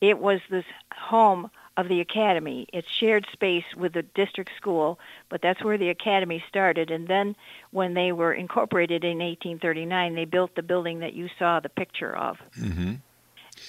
it 0.00 0.18
was 0.18 0.40
this 0.50 0.64
home 0.94 1.50
of 1.76 1.88
the 1.88 2.00
academy. 2.00 2.66
It 2.72 2.84
shared 2.88 3.26
space 3.32 3.64
with 3.76 3.92
the 3.92 4.02
district 4.02 4.52
school, 4.56 4.98
but 5.28 5.40
that's 5.40 5.62
where 5.62 5.78
the 5.78 5.88
academy 5.88 6.42
started. 6.48 6.90
And 6.90 7.08
then 7.08 7.36
when 7.70 7.94
they 7.94 8.12
were 8.12 8.32
incorporated 8.32 9.04
in 9.04 9.18
1839, 9.18 10.14
they 10.14 10.24
built 10.24 10.54
the 10.54 10.62
building 10.62 11.00
that 11.00 11.14
you 11.14 11.28
saw 11.38 11.60
the 11.60 11.68
picture 11.68 12.14
of. 12.14 12.38
Mm-hmm. 12.58 12.94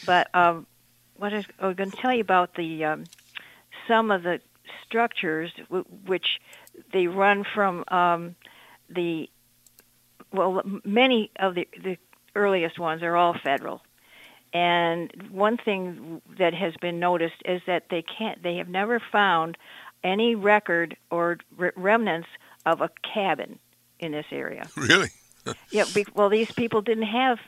But 0.05 0.33
um, 0.35 0.65
what 1.17 1.33
I 1.33 1.45
was 1.61 1.75
going 1.75 1.91
to 1.91 1.97
tell 1.97 2.13
you 2.13 2.21
about 2.21 2.55
the 2.55 2.85
um, 2.85 3.03
some 3.87 4.11
of 4.11 4.23
the 4.23 4.41
structures 4.85 5.51
w- 5.69 5.85
which 6.05 6.39
they 6.91 7.07
run 7.07 7.43
from 7.43 7.83
um, 7.89 8.35
the 8.89 9.29
well, 10.31 10.61
many 10.83 11.31
of 11.37 11.55
the 11.55 11.67
the 11.81 11.97
earliest 12.35 12.79
ones 12.79 13.03
are 13.03 13.15
all 13.15 13.35
federal. 13.37 13.81
And 14.53 15.11
one 15.31 15.57
thing 15.57 16.21
that 16.37 16.53
has 16.53 16.73
been 16.81 16.99
noticed 16.99 17.41
is 17.45 17.61
that 17.67 17.85
they 17.89 18.01
can't 18.01 18.41
they 18.43 18.57
have 18.57 18.67
never 18.67 18.99
found 18.99 19.57
any 20.03 20.35
record 20.35 20.97
or 21.09 21.37
re- 21.57 21.71
remnants 21.75 22.27
of 22.65 22.81
a 22.81 22.89
cabin 23.13 23.59
in 23.99 24.11
this 24.11 24.25
area. 24.31 24.69
Really? 24.77 25.09
yeah, 25.71 25.85
be, 25.93 26.05
well 26.13 26.29
these 26.29 26.51
people 26.51 26.81
didn't 26.81 27.07
have 27.07 27.39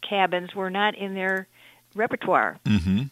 cabins 0.00 0.54
were 0.54 0.70
not 0.70 0.94
in 0.96 1.14
their 1.14 1.46
repertoire. 1.94 2.58
hmm 2.66 3.02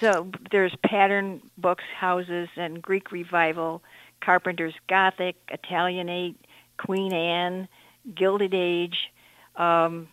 So 0.00 0.30
there's 0.50 0.74
pattern 0.86 1.42
books, 1.58 1.84
houses, 1.98 2.48
and 2.56 2.80
Greek 2.80 3.12
revival 3.12 3.82
Carpenter's 4.22 4.74
Gothic, 4.88 5.36
Italianate, 5.50 6.36
Queen 6.78 7.12
Anne, 7.12 7.68
Gilded 8.14 8.54
Age. 8.54 9.12
Um, 9.56 10.08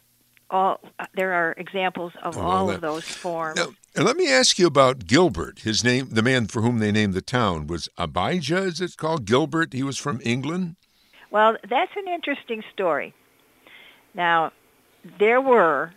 all 0.50 0.80
there 1.14 1.34
are 1.34 1.54
examples 1.58 2.14
of 2.24 2.38
oh, 2.38 2.42
all 2.42 2.68
that. 2.68 2.76
of 2.76 2.82
those 2.82 3.04
forms. 3.04 3.58
Now, 3.58 3.74
let 3.96 4.18
me 4.18 4.32
ask 4.32 4.58
you 4.60 4.68
about 4.68 5.06
Gilbert. 5.06 5.60
His 5.60 5.84
name, 5.84 6.10
the 6.12 6.22
man 6.22 6.48
for 6.48 6.62
whom 6.62 6.80
they 6.80 6.92
named 6.92 7.14
the 7.14 7.22
town, 7.22 7.68
was 7.68 7.90
Abijah. 7.98 8.64
Is 8.64 8.82
it 8.82 8.98
called 8.98 9.26
Gilbert? 9.26 9.74
He 9.74 9.84
was 9.84 9.98
from 9.98 10.20
England. 10.24 10.76
Well, 11.32 11.58
that's 11.70 11.92
an 11.96 12.12
interesting 12.12 12.64
story. 12.74 13.14
Now, 14.14 14.52
there 15.20 15.42
were 15.42 15.94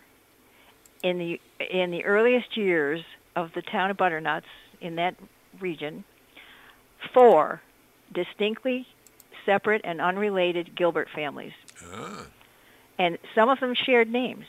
in 1.01 1.17
the 1.17 1.39
in 1.71 1.91
the 1.91 2.03
earliest 2.05 2.55
years 2.55 3.03
of 3.35 3.51
the 3.55 3.61
town 3.61 3.89
of 3.89 3.97
Butternuts 3.97 4.45
in 4.81 4.95
that 4.95 5.15
region, 5.59 6.03
four 7.13 7.61
distinctly 8.13 8.85
separate 9.45 9.81
and 9.83 9.99
unrelated 9.99 10.75
Gilbert 10.75 11.07
families. 11.13 11.53
Ah. 11.91 12.25
And 12.99 13.17
some 13.33 13.49
of 13.49 13.59
them 13.59 13.73
shared 13.73 14.11
names. 14.11 14.45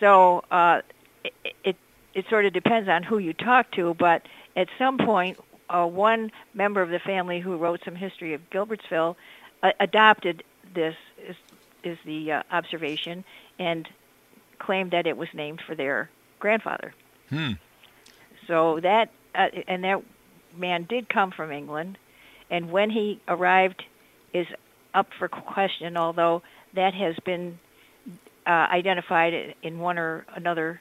So 0.00 0.44
uh, 0.50 0.82
it, 1.24 1.56
it, 1.64 1.76
it 2.14 2.26
sort 2.28 2.44
of 2.46 2.52
depends 2.52 2.88
on 2.88 3.02
who 3.02 3.18
you 3.18 3.32
talk 3.32 3.70
to, 3.72 3.94
but 3.94 4.22
at 4.54 4.68
some 4.78 4.98
point, 4.98 5.38
uh, 5.68 5.86
one 5.86 6.30
member 6.54 6.80
of 6.80 6.90
the 6.90 6.98
family 6.98 7.40
who 7.40 7.56
wrote 7.56 7.80
some 7.84 7.96
history 7.96 8.34
of 8.34 8.50
Gilbertsville 8.50 9.16
uh, 9.62 9.72
adopted 9.80 10.44
this 10.74 10.94
is, 11.26 11.36
is 11.82 11.98
the 12.04 12.32
uh, 12.32 12.42
observation 12.50 13.24
and 13.58 13.88
claimed 14.58 14.92
that 14.92 15.06
it 15.06 15.16
was 15.16 15.28
named 15.34 15.60
for 15.66 15.74
their 15.74 16.10
grandfather. 16.38 16.94
Hmm. 17.30 17.52
So 18.46 18.80
that 18.80 19.10
uh, 19.34 19.48
and 19.66 19.84
that 19.84 20.02
man 20.56 20.84
did 20.84 21.08
come 21.08 21.30
from 21.30 21.50
England, 21.50 21.98
and 22.50 22.70
when 22.70 22.90
he 22.90 23.20
arrived 23.28 23.84
is 24.32 24.46
up 24.94 25.08
for 25.18 25.28
question, 25.28 25.96
although 25.96 26.42
that 26.76 26.94
has 26.94 27.16
been 27.24 27.58
uh, 28.46 28.50
identified 28.50 29.54
in 29.62 29.78
one 29.78 29.98
or 29.98 30.24
another 30.34 30.80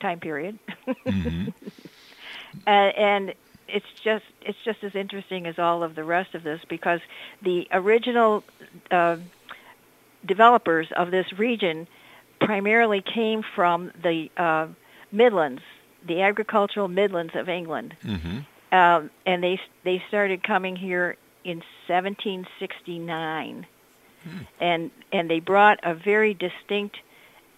time 0.00 0.18
period. 0.20 0.58
mm-hmm. 0.86 1.48
uh, 2.66 2.70
and 2.70 3.34
it's 3.68 3.86
just 4.04 4.24
it's 4.42 4.58
just 4.64 4.82
as 4.82 4.94
interesting 4.94 5.46
as 5.46 5.58
all 5.58 5.82
of 5.82 5.94
the 5.94 6.04
rest 6.04 6.34
of 6.34 6.42
this 6.42 6.60
because 6.68 7.00
the 7.42 7.66
original 7.72 8.44
uh, 8.90 9.16
developers 10.26 10.88
of 10.96 11.10
this 11.10 11.32
region 11.38 11.86
primarily 12.40 13.02
came 13.02 13.42
from 13.54 13.92
the 14.02 14.28
uh, 14.36 14.66
Midlands, 15.10 15.62
the 16.06 16.22
agricultural 16.22 16.88
Midlands 16.88 17.34
of 17.34 17.48
England, 17.48 17.94
Mm-hmm. 18.02 18.38
um, 18.74 19.10
and 19.26 19.42
they 19.42 19.60
they 19.84 20.02
started 20.08 20.42
coming 20.42 20.76
here 20.76 21.16
in 21.44 21.62
1769, 21.88 23.66
and 24.60 24.90
and 25.12 25.30
they 25.30 25.40
brought 25.40 25.80
a 25.82 25.94
very 25.94 26.34
distinct 26.34 26.98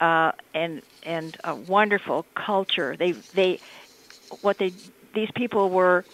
uh, 0.00 0.32
and 0.54 0.82
and 1.02 1.36
a 1.44 1.54
wonderful 1.54 2.26
culture. 2.34 2.96
They 2.96 3.12
they 3.34 3.60
what 4.40 4.58
they 4.58 4.72
these 5.14 5.30
people 5.34 5.70
were 5.70 6.04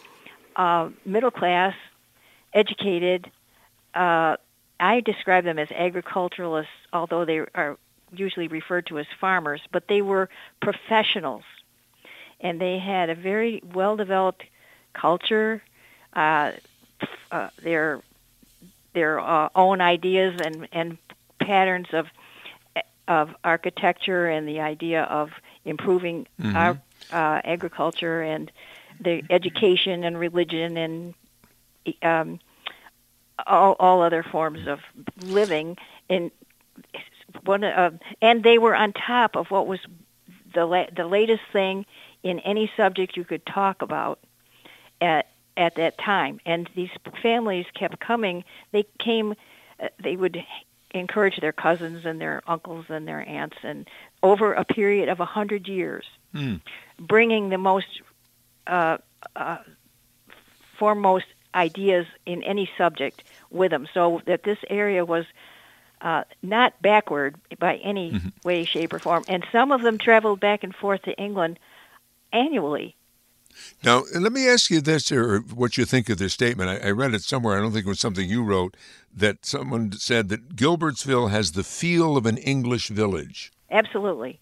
uh, 0.56 0.90
middle 1.04 1.30
class, 1.30 1.74
educated. 2.52 3.30
Uh, 3.94 4.36
I 4.78 5.00
describe 5.00 5.44
them 5.44 5.58
as 5.58 5.70
agriculturalists, 5.70 6.72
although 6.92 7.24
they 7.24 7.40
are 7.54 7.76
usually 8.12 8.48
referred 8.48 8.86
to 8.86 8.98
as 8.98 9.06
farmers, 9.20 9.60
but 9.72 9.88
they 9.88 10.02
were 10.02 10.28
professionals, 10.60 11.44
and 12.40 12.60
they 12.60 12.78
had 12.78 13.10
a 13.10 13.14
very 13.14 13.62
well 13.74 13.96
developed 13.96 14.44
culture. 14.92 15.62
Uh, 16.12 16.52
uh, 17.30 17.48
their 17.62 18.02
their 18.94 19.20
uh, 19.20 19.48
own 19.54 19.80
ideas 19.80 20.34
and 20.42 20.68
and 20.72 20.98
patterns 21.40 21.88
of 21.92 22.06
of 23.08 23.30
architecture 23.44 24.28
and 24.28 24.46
the 24.48 24.60
idea 24.60 25.02
of 25.04 25.30
improving 25.64 26.26
Mhm. 26.40 26.56
our 26.56 26.70
uh, 27.10 27.40
agriculture 27.44 28.22
and 28.22 28.50
the 29.00 29.22
education 29.30 30.04
and 30.04 30.18
religion 30.18 30.76
and 30.76 31.14
um, 32.02 32.38
all, 33.46 33.76
all 33.78 34.02
other 34.02 34.22
forms 34.22 34.66
of 34.66 34.80
living 35.20 35.76
in 36.08 36.30
one 37.44 37.64
uh, 37.64 37.90
and 38.20 38.42
they 38.42 38.58
were 38.58 38.74
on 38.74 38.92
top 38.92 39.36
of 39.36 39.50
what 39.50 39.66
was 39.66 39.80
the 40.54 40.64
la- 40.66 40.90
the 40.94 41.06
latest 41.06 41.42
thing 41.52 41.86
in 42.22 42.38
any 42.40 42.70
subject 42.76 43.16
you 43.16 43.24
could 43.24 43.44
talk 43.46 43.82
about 43.82 44.18
at 45.00 45.26
at 45.56 45.74
that 45.76 45.98
time 45.98 46.40
and 46.46 46.68
these 46.74 46.90
families 47.22 47.66
kept 47.78 48.00
coming 48.00 48.44
they 48.72 48.84
came 48.98 49.34
uh, 49.82 49.88
they 50.02 50.16
would 50.16 50.42
encourage 50.92 51.38
their 51.40 51.52
cousins 51.52 52.04
and 52.04 52.20
their 52.20 52.42
uncles 52.46 52.86
and 52.88 53.06
their 53.06 53.26
aunts 53.28 53.56
and 53.62 53.88
over 54.22 54.52
a 54.54 54.64
period 54.64 55.08
of 55.08 55.20
a 55.20 55.24
hundred 55.24 55.68
years 55.68 56.04
Hmm. 56.32 56.56
bringing 57.00 57.48
the 57.48 57.58
most 57.58 57.86
uh, 58.66 58.98
uh, 59.34 59.58
foremost 60.78 61.26
ideas 61.54 62.06
in 62.26 62.42
any 62.44 62.70
subject 62.78 63.22
with 63.50 63.70
them, 63.70 63.86
so 63.92 64.20
that 64.26 64.44
this 64.44 64.58
area 64.68 65.04
was 65.04 65.24
uh, 66.00 66.22
not 66.42 66.80
backward 66.80 67.36
by 67.58 67.76
any 67.76 68.12
Mhm. 68.12 68.32
way, 68.44 68.64
shape, 68.64 68.92
or 68.92 69.00
form. 69.00 69.24
And 69.28 69.44
some 69.52 69.72
of 69.72 69.82
them 69.82 69.98
traveled 69.98 70.40
back 70.40 70.62
and 70.64 70.74
forth 70.74 71.02
to 71.02 71.12
England 71.18 71.58
annually. 72.32 72.96
Now, 73.82 74.04
let 74.14 74.32
me 74.32 74.48
ask 74.48 74.70
you 74.70 74.80
this, 74.80 75.10
or 75.10 75.40
what 75.40 75.78
you 75.78 75.84
think 75.84 76.08
of 76.08 76.18
this 76.18 76.32
statement. 76.32 76.70
I, 76.70 76.88
I 76.88 76.90
read 76.90 77.14
it 77.14 77.22
somewhere. 77.22 77.56
I 77.56 77.60
don't 77.60 77.72
think 77.72 77.86
it 77.86 77.88
was 77.88 78.00
something 78.00 78.28
you 78.28 78.42
wrote. 78.42 78.76
That 79.14 79.44
someone 79.44 79.92
said 79.92 80.28
that 80.28 80.54
Gilbertsville 80.54 81.30
has 81.30 81.52
the 81.52 81.64
feel 81.64 82.16
of 82.16 82.26
an 82.26 82.38
English 82.38 82.88
village. 82.88 83.50
Absolutely, 83.70 84.40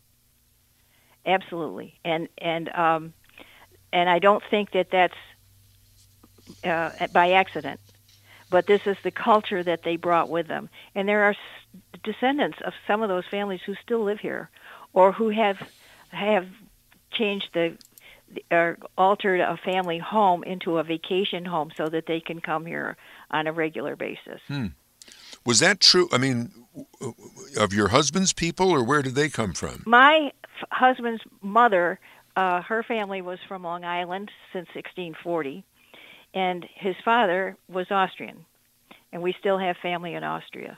absolutely, 1.25 1.99
and 2.05 2.29
and 2.38 2.69
um, 2.75 3.15
and 3.93 4.11
I 4.11 4.19
don't 4.19 4.43
think 4.50 4.73
that 4.73 4.91
that's 4.91 5.15
uh, 6.65 7.07
by 7.12 7.33
accident, 7.33 7.81
but 8.50 8.67
this 8.67 8.87
is 8.87 8.97
the 9.03 9.11
culture 9.11 9.62
that 9.62 9.85
they 9.85 9.97
brought 9.97 10.29
with 10.29 10.49
them, 10.49 10.69
and 10.95 11.09
there 11.09 11.25
are 11.25 11.35
descendants 12.03 12.59
of 12.65 12.73
some 12.87 13.03
of 13.03 13.09
those 13.09 13.25
families 13.31 13.61
who 13.65 13.75
still 13.75 14.03
live 14.03 14.21
here, 14.21 14.50
or 14.93 15.12
who 15.12 15.31
have 15.31 15.57
have 16.11 16.47
changed 17.11 17.49
the 17.55 17.77
or 18.51 18.79
altered 18.97 19.41
a 19.41 19.57
family 19.57 19.99
home 19.99 20.43
into 20.45 20.79
a 20.79 20.85
vacation 20.85 21.45
home 21.45 21.71
so 21.77 21.89
that 21.89 22.07
they 22.07 22.21
can 22.21 22.41
come 22.41 22.67
here 22.67 22.97
on 23.31 23.47
a 23.47 23.53
regular 23.53 23.97
basis. 23.97 24.41
Was 25.45 25.61
that 25.61 25.81
true? 25.81 26.09
I 26.12 26.19
mean, 26.19 26.51
of 27.59 27.73
your 27.73 27.88
husband's 27.88 28.33
people, 28.33 28.71
or 28.71 28.85
where 28.85 29.03
did 29.03 29.14
they 29.14 29.29
come 29.29 29.53
from? 29.53 29.83
My 29.87 30.33
f- 30.45 30.69
husband's 30.71 31.23
mother, 31.41 31.99
uh, 32.37 32.62
her 32.62 32.83
family 32.83 33.23
was 33.23 33.38
from 33.49 33.62
Long 33.62 33.85
Island 33.85 34.31
since 34.53 34.67
1640, 34.75 35.64
and 36.35 36.67
his 36.75 36.97
father 37.05 37.57
was 37.69 37.91
Austrian, 37.91 38.45
and 39.12 39.23
we 39.23 39.35
still 39.41 39.59
have 39.59 39.77
family 39.79 40.14
in 40.14 40.25
Austria. 40.25 40.77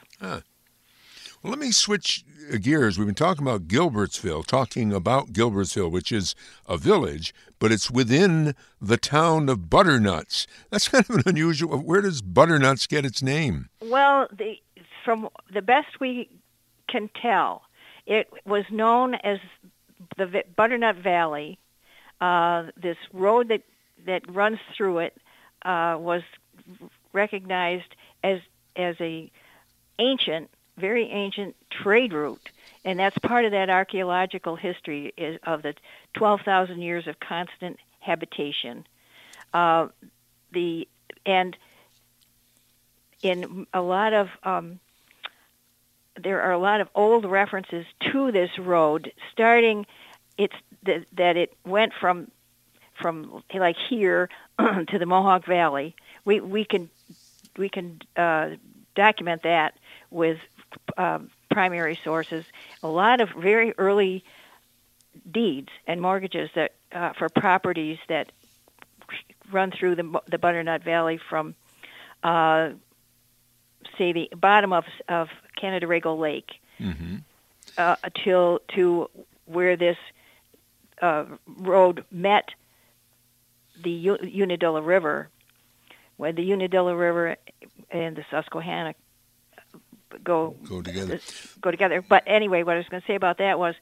Let 1.42 1.59
me 1.59 1.72
switch 1.72 2.24
gears. 2.61 2.98
We've 2.98 3.07
been 3.07 3.14
talking 3.14 3.46
about 3.46 3.68
Gilbertsville, 3.68 4.44
talking 4.46 4.92
about 4.92 5.33
Gilbertsville, 5.33 5.90
which 5.90 6.12
is 6.12 6.35
a 6.66 6.76
village, 6.76 7.35
but 7.59 7.72
it's 7.72 7.90
within 7.90 8.55
the 8.81 8.96
town 8.96 9.48
of 9.48 9.70
Butternuts. 9.70 10.46
That's 10.70 10.88
kind 10.90 11.09
of 11.09 11.16
an 11.16 11.22
unusual. 11.26 11.79
Where 11.79 12.03
does 12.03 12.22
Butternuts 12.22 12.87
get 12.87 13.05
its 13.05 13.22
name? 13.22 13.68
Well, 13.83 14.29
the, 14.37 14.57
from 15.05 15.29
the 15.53 15.62
best 15.62 16.00
we 16.00 16.29
can 16.88 17.09
tell, 17.20 17.62
it 18.07 18.29
was 18.44 18.64
known 18.70 19.14
as 19.14 19.38
the 20.16 20.44
Butternut 20.57 20.96
Valley. 20.96 21.59
Uh, 22.20 22.64
this 22.76 22.98
road 23.14 23.48
that 23.48 23.62
that 24.07 24.22
runs 24.35 24.59
through 24.76 24.98
it 24.98 25.16
uh, 25.64 25.96
was 25.98 26.22
recognized 27.12 27.94
as 28.22 28.40
as 28.76 28.96
a 29.00 29.31
ancient, 29.98 30.50
very 30.81 31.09
ancient 31.11 31.55
trade 31.71 32.12
route, 32.12 32.51
and 32.85 32.99
that's 32.99 33.16
part 33.19 33.45
of 33.45 33.53
that 33.53 33.71
archaeological 33.71 34.57
history 34.57 35.12
is 35.16 35.38
of 35.45 35.62
the 35.62 35.75
12,000 36.14 36.81
years 36.81 37.07
of 37.07 37.21
constant 37.21 37.79
habitation. 38.01 38.87
Uh, 39.53 39.88
the 40.53 40.88
and 41.27 41.57
in 43.23 43.66
a 43.75 43.81
lot 43.81 44.12
of 44.12 44.29
um, 44.43 44.81
there 46.23 46.40
are 46.43 46.53
a 46.53 46.59
lot 46.59 46.81
of 46.81 46.88
old 46.95 47.25
references 47.25 47.85
to 48.12 48.33
this 48.33 48.51
road 48.59 49.12
starting 49.33 49.87
it's 50.38 50.55
that, 50.85 51.05
that 51.12 51.37
it 51.37 51.53
went 51.64 51.93
from 52.01 52.31
from 53.01 53.43
like 53.55 53.77
here 53.88 54.29
to 54.59 54.99
the 54.99 55.07
Mohawk 55.07 55.47
Valley 55.47 55.95
we 56.25 56.40
we 56.40 56.64
can 56.64 56.90
we 57.57 57.69
can 57.69 58.01
uh, 58.16 58.51
document 58.95 59.43
that 59.43 59.75
with 60.11 60.38
um, 60.97 61.31
primary 61.51 61.99
sources 62.05 62.45
a 62.83 62.89
lot 62.89 63.21
of 63.21 63.29
very 63.31 63.75
early 63.79 64.25
deeds 65.31 65.69
and 65.87 66.01
mortgages 66.01 66.51
that 66.55 66.73
uh, 66.93 67.13
for 67.19 67.29
properties 67.29 67.99
that 68.09 68.31
run 69.53 69.71
through 69.71 69.97
the 69.97 70.21
the 70.29 70.39
Butternut 70.39 70.83
Valley 70.85 71.19
from 71.29 71.55
uh, 72.23 72.71
say 73.99 74.13
the 74.13 74.31
bottom 74.37 74.73
of 74.73 74.85
of 75.09 75.29
Canandaigua 75.57 76.11
Lake 76.19 76.51
Mm-hmm. 76.81 77.17
uh, 77.77 77.97
till 78.25 78.61
to 78.75 79.11
where 79.45 79.77
this 79.77 79.99
uh, 81.03 81.25
road 81.47 82.05
met 82.11 82.49
the 83.83 83.91
U- 83.91 84.17
Unadilla 84.43 84.81
River, 84.81 85.29
where 86.17 86.33
the 86.33 86.43
Unadilla 86.53 86.95
River 86.97 87.37
and 87.91 88.17
the 88.17 88.25
Susquehanna 88.31 88.95
go 90.25 90.57
Go 90.68 90.83
together. 90.83 91.20
go 91.61 91.70
together. 91.70 92.03
But 92.07 92.25
anyway, 92.27 92.62
what 92.62 92.75
I 92.75 92.79
was 92.79 92.88
going 92.88 93.01
to 93.03 93.07
say 93.07 93.14
about 93.14 93.38
that 93.38 93.59
was 93.59 93.75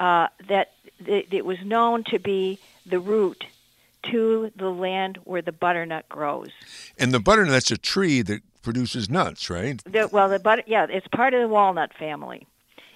uh, 0.00 0.28
that 0.48 0.72
it, 1.04 1.32
it 1.32 1.44
was 1.44 1.58
known 1.64 2.04
to 2.04 2.18
be 2.18 2.58
the 2.86 3.00
route 3.00 3.44
to 4.10 4.50
the 4.56 4.70
land 4.70 5.18
where 5.24 5.42
the 5.42 5.52
butternut 5.52 6.08
grows. 6.08 6.50
And 6.98 7.12
the 7.12 7.20
butternut's 7.20 7.70
a 7.70 7.76
tree 7.76 8.22
that 8.22 8.42
produces 8.62 9.10
nuts, 9.10 9.50
right? 9.50 9.82
The, 9.84 10.08
well, 10.10 10.28
the 10.28 10.38
butter, 10.38 10.62
yeah, 10.66 10.86
it's 10.88 11.06
part 11.08 11.34
of 11.34 11.40
the 11.40 11.48
walnut 11.48 11.92
family, 11.98 12.46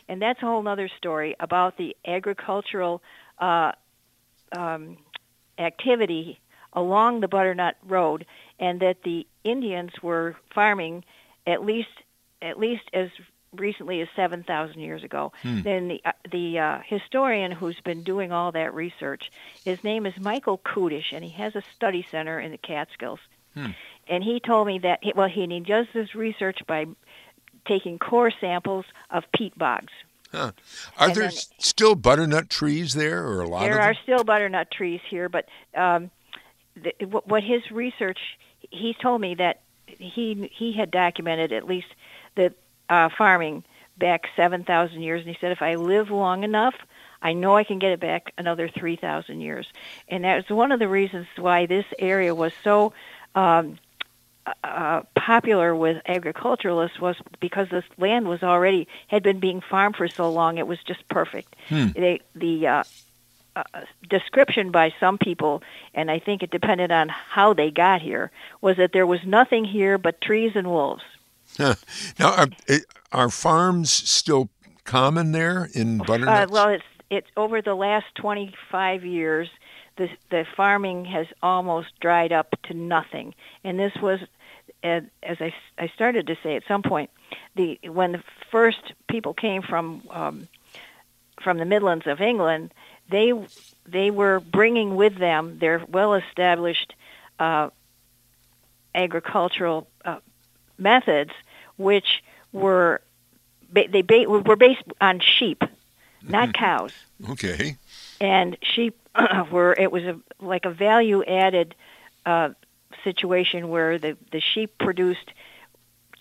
and 0.08 0.22
that's 0.22 0.42
a 0.42 0.46
whole 0.46 0.66
other 0.68 0.88
story 0.96 1.34
about 1.40 1.76
the 1.76 1.96
agricultural 2.06 3.02
uh, 3.38 3.72
um, 4.56 4.96
activity 5.58 6.38
along 6.72 7.20
the 7.20 7.28
butternut 7.28 7.76
road, 7.86 8.24
and 8.58 8.80
that 8.80 9.02
the 9.02 9.26
Indians 9.44 9.90
were 10.02 10.36
farming 10.54 11.04
at 11.46 11.64
least 11.64 11.88
at 12.42 12.58
least 12.58 12.84
as 12.92 13.08
recently 13.54 14.00
as 14.00 14.08
seven 14.16 14.42
thousand 14.42 14.80
years 14.80 15.04
ago. 15.04 15.32
Hmm. 15.42 15.62
Then 15.62 15.88
the 15.88 16.02
uh, 16.04 16.12
the 16.30 16.58
uh, 16.58 16.78
historian 16.86 17.52
who's 17.52 17.80
been 17.80 18.02
doing 18.02 18.32
all 18.32 18.52
that 18.52 18.74
research, 18.74 19.30
his 19.64 19.82
name 19.84 20.06
is 20.06 20.14
Michael 20.18 20.58
Kudish, 20.58 21.12
and 21.12 21.24
he 21.24 21.30
has 21.30 21.54
a 21.54 21.62
study 21.74 22.06
center 22.10 22.40
in 22.40 22.50
the 22.50 22.58
Catskills. 22.58 23.20
Hmm. 23.54 23.70
And 24.08 24.24
he 24.24 24.40
told 24.40 24.66
me 24.66 24.78
that 24.80 25.00
well, 25.14 25.28
he, 25.28 25.42
and 25.44 25.52
he 25.52 25.60
does 25.60 25.86
this 25.94 26.14
research 26.14 26.60
by 26.66 26.86
taking 27.66 27.98
core 27.98 28.32
samples 28.40 28.84
of 29.10 29.24
peat 29.32 29.56
bogs. 29.56 29.92
Are 30.34 30.52
And 30.98 31.14
there 31.14 31.24
then- 31.24 31.30
still 31.58 31.94
butternut 31.94 32.48
trees 32.48 32.94
there, 32.94 33.22
or 33.24 33.42
a 33.42 33.48
lot 33.48 33.60
There 33.60 33.80
are 33.80 33.94
still 34.02 34.24
butternut 34.24 34.70
trees 34.70 35.00
here, 35.08 35.28
but 35.28 35.46
um, 35.74 36.10
the, 36.74 36.94
what, 37.04 37.28
what 37.28 37.42
his 37.42 37.70
research, 37.70 38.18
he 38.70 38.96
told 39.00 39.20
me 39.20 39.34
that 39.34 39.60
he 39.86 40.50
he 40.54 40.72
had 40.72 40.90
documented 40.90 41.52
at 41.52 41.66
least 41.66 41.88
the 42.34 42.52
uh, 42.88 43.08
farming 43.16 43.64
back 43.96 44.28
seven 44.36 44.64
thousand 44.64 45.02
years, 45.02 45.20
and 45.20 45.28
he 45.28 45.38
said 45.40 45.52
if 45.52 45.62
I 45.62 45.76
live 45.76 46.10
long 46.10 46.44
enough, 46.44 46.74
I 47.22 47.32
know 47.32 47.56
I 47.56 47.64
can 47.64 47.78
get 47.78 47.92
it 47.92 48.00
back 48.00 48.32
another 48.36 48.68
3,000 48.68 49.40
years. 49.40 49.66
And 50.08 50.24
that 50.24 50.36
was 50.36 50.56
one 50.56 50.72
of 50.72 50.80
the 50.80 50.88
reasons 50.88 51.28
why 51.36 51.66
this 51.66 51.86
area 51.98 52.34
was 52.34 52.52
so 52.64 52.92
um, 53.34 53.78
uh, 54.64 55.02
popular 55.14 55.74
with 55.74 56.02
agriculturalists 56.06 57.00
was 57.00 57.16
because 57.40 57.68
this 57.68 57.84
land 57.96 58.26
was 58.26 58.42
already 58.42 58.88
had 59.06 59.22
been 59.22 59.38
being 59.38 59.60
farmed 59.60 59.96
for 59.96 60.08
so 60.08 60.30
long 60.32 60.58
it 60.58 60.66
was 60.66 60.78
just 60.82 61.08
perfect. 61.08 61.54
Hmm. 61.68 61.88
They, 61.94 62.20
the 62.34 62.66
uh, 62.66 62.84
uh, 63.54 63.62
description 64.08 64.72
by 64.72 64.92
some 64.98 65.16
people, 65.18 65.62
and 65.94 66.10
I 66.10 66.18
think 66.18 66.42
it 66.42 66.50
depended 66.50 66.90
on 66.90 67.08
how 67.08 67.52
they 67.54 67.70
got 67.70 68.02
here, 68.02 68.32
was 68.60 68.78
that 68.78 68.92
there 68.92 69.06
was 69.06 69.20
nothing 69.24 69.64
here 69.64 69.96
but 69.96 70.20
trees 70.20 70.52
and 70.56 70.66
wolves. 70.66 71.04
now, 72.18 72.34
are, 72.34 72.48
eh, 72.68 72.80
are 73.12 73.30
farms 73.30 73.90
still 73.90 74.50
common 74.84 75.32
there 75.32 75.68
in 75.74 75.98
Butternuts? 75.98 76.50
Uh, 76.50 76.54
well, 76.54 76.68
it's 76.68 76.84
it's 77.10 77.28
over 77.36 77.60
the 77.60 77.74
last 77.74 78.06
25 78.16 79.04
years. 79.04 79.48
The 79.96 80.08
the 80.30 80.46
farming 80.56 81.04
has 81.06 81.26
almost 81.42 81.88
dried 82.00 82.32
up 82.32 82.56
to 82.64 82.74
nothing, 82.74 83.34
and 83.62 83.78
this 83.78 83.92
was, 84.00 84.20
as 84.82 85.02
I, 85.22 85.52
I 85.78 85.88
started 85.88 86.26
to 86.28 86.36
say 86.42 86.56
at 86.56 86.62
some 86.66 86.82
point, 86.82 87.10
the 87.54 87.78
when 87.84 88.12
the 88.12 88.22
first 88.50 88.94
people 89.08 89.34
came 89.34 89.60
from 89.60 90.02
um, 90.10 90.48
from 91.42 91.58
the 91.58 91.66
Midlands 91.66 92.06
of 92.06 92.22
England, 92.22 92.72
they 93.10 93.34
they 93.86 94.10
were 94.10 94.40
bringing 94.40 94.96
with 94.96 95.18
them 95.18 95.58
their 95.58 95.84
well 95.88 96.14
established 96.14 96.94
uh, 97.38 97.68
agricultural 98.94 99.80
uh, 99.82 99.91
methods, 100.82 101.30
which 101.76 102.22
were 102.52 103.00
they 103.72 104.02
ba- 104.02 104.28
were 104.28 104.56
based 104.56 104.82
on 105.00 105.20
sheep, 105.20 105.62
not 106.22 106.50
Mhm. 106.50 106.54
cows. 106.54 106.92
Okay. 107.30 107.76
And 108.20 108.56
sheep 108.62 108.98
were 109.50 109.74
it 109.78 109.90
was 109.90 110.04
a 110.04 110.18
like 110.40 110.64
a 110.66 110.70
value 110.70 111.24
added 111.24 111.74
uh, 112.26 112.50
situation 113.04 113.68
where 113.70 113.98
the 113.98 114.16
the 114.30 114.40
sheep 114.40 114.76
produced 114.78 115.32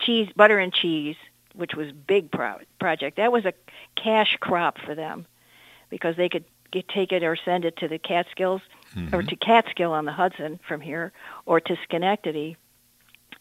cheese, 0.00 0.28
butter 0.34 0.58
and 0.58 0.72
cheese, 0.72 1.16
which 1.54 1.74
was 1.74 1.92
big 1.92 2.30
pro- 2.30 2.58
project. 2.80 3.18
That 3.18 3.30
was 3.32 3.44
a 3.44 3.52
cash 3.96 4.36
crop 4.40 4.78
for 4.78 4.94
them 4.94 5.26
because 5.90 6.16
they 6.16 6.28
could 6.28 6.44
get, 6.72 6.88
take 6.88 7.12
it 7.12 7.22
or 7.22 7.36
send 7.36 7.64
it 7.64 7.76
to 7.76 7.86
the 7.88 7.98
Catskills 7.98 8.62
or 9.12 9.22
Mhm. 9.22 9.28
to 9.28 9.36
Catskill 9.36 9.92
on 9.92 10.04
the 10.06 10.12
Hudson 10.12 10.58
from 10.66 10.80
here 10.80 11.12
or 11.46 11.60
to 11.60 11.76
Schenectady 11.84 12.56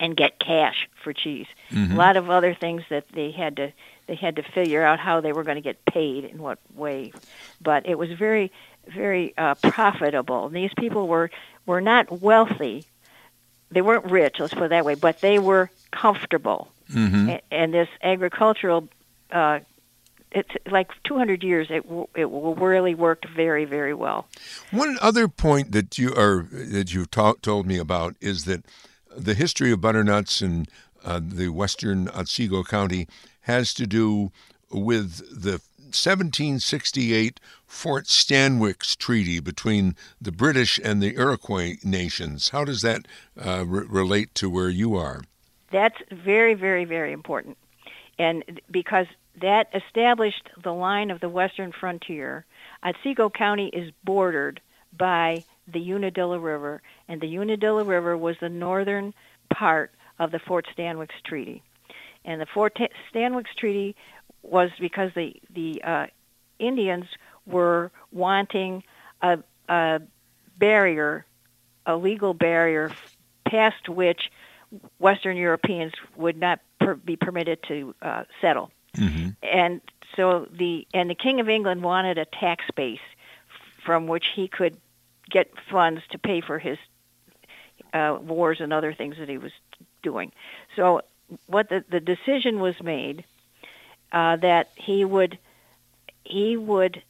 and 0.01 0.17
get 0.17 0.39
cash 0.39 0.89
for 1.01 1.13
cheese. 1.13 1.45
Mhm. 1.71 1.93
A 1.93 1.95
lot 1.95 2.17
of 2.17 2.29
other 2.29 2.53
things 2.53 2.81
that 2.89 3.07
they 3.13 3.31
had 3.31 3.55
to 3.57 3.71
they 4.07 4.15
had 4.15 4.35
to 4.35 4.43
figure 4.43 4.83
out 4.83 4.99
how 4.99 5.21
they 5.21 5.31
were 5.31 5.43
going 5.43 5.55
to 5.55 5.61
get 5.61 5.85
paid 5.85 6.25
in 6.25 6.39
what 6.39 6.59
way, 6.75 7.13
but 7.61 7.85
it 7.85 7.97
was 7.97 8.09
very 8.11 8.51
very 8.87 9.33
uh, 9.37 9.55
profitable. 9.55 10.49
These 10.49 10.71
people 10.75 11.07
were 11.07 11.29
were 11.65 11.79
not 11.81 12.21
wealthy. 12.21 12.83
They 13.69 13.81
weren't 13.81 14.05
rich, 14.11 14.35
let's 14.39 14.53
put 14.53 14.63
it 14.63 14.69
that 14.69 14.83
way, 14.83 14.95
but 14.95 15.21
they 15.21 15.39
were 15.39 15.69
comfortable. 15.91 16.71
Mhm. 16.91 17.29
A- 17.29 17.41
And 17.53 17.73
this 17.73 17.87
agricultural 18.03 18.89
uh, 19.31 19.59
it's 20.33 20.49
like 20.69 20.89
200 21.03 21.43
years 21.43 21.67
it 21.69 21.83
w- 21.83 22.07
it 22.15 22.21
w- 22.23 22.55
really 22.55 22.95
worked 22.95 23.27
very 23.29 23.65
very 23.65 23.93
well. 23.93 24.27
One 24.71 24.97
other 25.01 25.27
point 25.27 25.71
that 25.73 25.97
you 25.99 26.09
are 26.15 26.47
that 26.51 26.93
you've 26.93 27.11
ta- 27.11 27.35
told 27.41 27.65
me 27.67 27.77
about 27.77 28.15
is 28.19 28.45
that 28.45 28.65
the 29.15 29.33
history 29.33 29.71
of 29.71 29.81
butternuts 29.81 30.41
in 30.41 30.67
uh, 31.03 31.19
the 31.23 31.49
western 31.49 32.07
Otsego 32.09 32.63
County 32.63 33.07
has 33.41 33.73
to 33.73 33.87
do 33.87 34.31
with 34.69 35.17
the 35.29 35.61
1768 35.93 37.39
Fort 37.67 38.05
Stanwix 38.05 38.95
Treaty 38.95 39.39
between 39.39 39.95
the 40.21 40.31
British 40.31 40.79
and 40.81 41.01
the 41.01 41.15
Iroquois 41.15 41.77
nations. 41.83 42.49
How 42.49 42.63
does 42.63 42.81
that 42.81 43.07
uh, 43.37 43.65
re- 43.67 43.85
relate 43.89 44.33
to 44.35 44.49
where 44.49 44.69
you 44.69 44.95
are? 44.95 45.21
That's 45.71 45.97
very, 46.11 46.53
very, 46.53 46.85
very 46.85 47.11
important. 47.11 47.57
And 48.17 48.61
because 48.69 49.07
that 49.41 49.67
established 49.73 50.49
the 50.61 50.73
line 50.73 51.11
of 51.11 51.19
the 51.19 51.29
western 51.29 51.71
frontier, 51.71 52.45
Otsego 52.83 53.29
County 53.29 53.67
is 53.67 53.91
bordered 54.03 54.61
by 54.95 55.43
the 55.71 55.93
Unadilla 55.93 56.39
River, 56.39 56.81
and 57.07 57.21
the 57.21 57.27
Unadilla 57.27 57.83
River 57.83 58.17
was 58.17 58.35
the 58.39 58.49
northern 58.49 59.13
part 59.53 59.91
of 60.19 60.31
the 60.31 60.39
Fort 60.39 60.67
Stanwix 60.75 61.09
Treaty. 61.25 61.63
And 62.23 62.39
the 62.39 62.45
Fort 62.45 62.77
Stanwix 63.13 63.45
Treaty 63.57 63.95
was 64.43 64.69
because 64.79 65.11
the 65.15 65.35
the 65.53 65.83
uh, 65.83 66.07
Indians 66.59 67.05
were 67.45 67.91
wanting 68.11 68.83
a, 69.21 69.39
a 69.67 70.01
barrier, 70.57 71.25
a 71.85 71.95
legal 71.95 72.33
barrier, 72.33 72.91
past 73.47 73.89
which 73.89 74.29
Western 74.99 75.37
Europeans 75.37 75.93
would 76.15 76.37
not 76.37 76.59
per- 76.79 76.95
be 76.95 77.15
permitted 77.15 77.59
to 77.67 77.95
uh, 78.01 78.23
settle. 78.39 78.71
Mm-hmm. 78.95 79.29
And 79.41 79.81
so 80.15 80.47
the 80.51 80.87
and 80.93 81.09
the 81.09 81.15
King 81.15 81.39
of 81.39 81.49
England 81.49 81.81
wanted 81.81 82.17
a 82.17 82.25
tax 82.25 82.63
base 82.75 82.99
from 83.85 84.07
which 84.07 84.25
he 84.35 84.47
could 84.47 84.77
get 85.31 85.51
funds 85.71 86.01
to 86.11 86.17
pay 86.17 86.41
for 86.41 86.59
his 86.59 86.77
uh, 87.93 88.17
wars 88.21 88.57
and 88.59 88.71
other 88.73 88.93
things 88.93 89.17
that 89.17 89.29
he 89.29 89.37
was 89.37 89.51
doing. 90.03 90.31
So 90.75 91.01
what 91.47 91.69
the 91.69 91.83
the 91.89 91.99
decision 91.99 92.59
was 92.59 92.75
made 92.81 93.23
uh, 94.11 94.35
that 94.37 94.69
he 94.75 95.05
would 95.05 95.37
he 96.23 96.57
would 96.57 97.01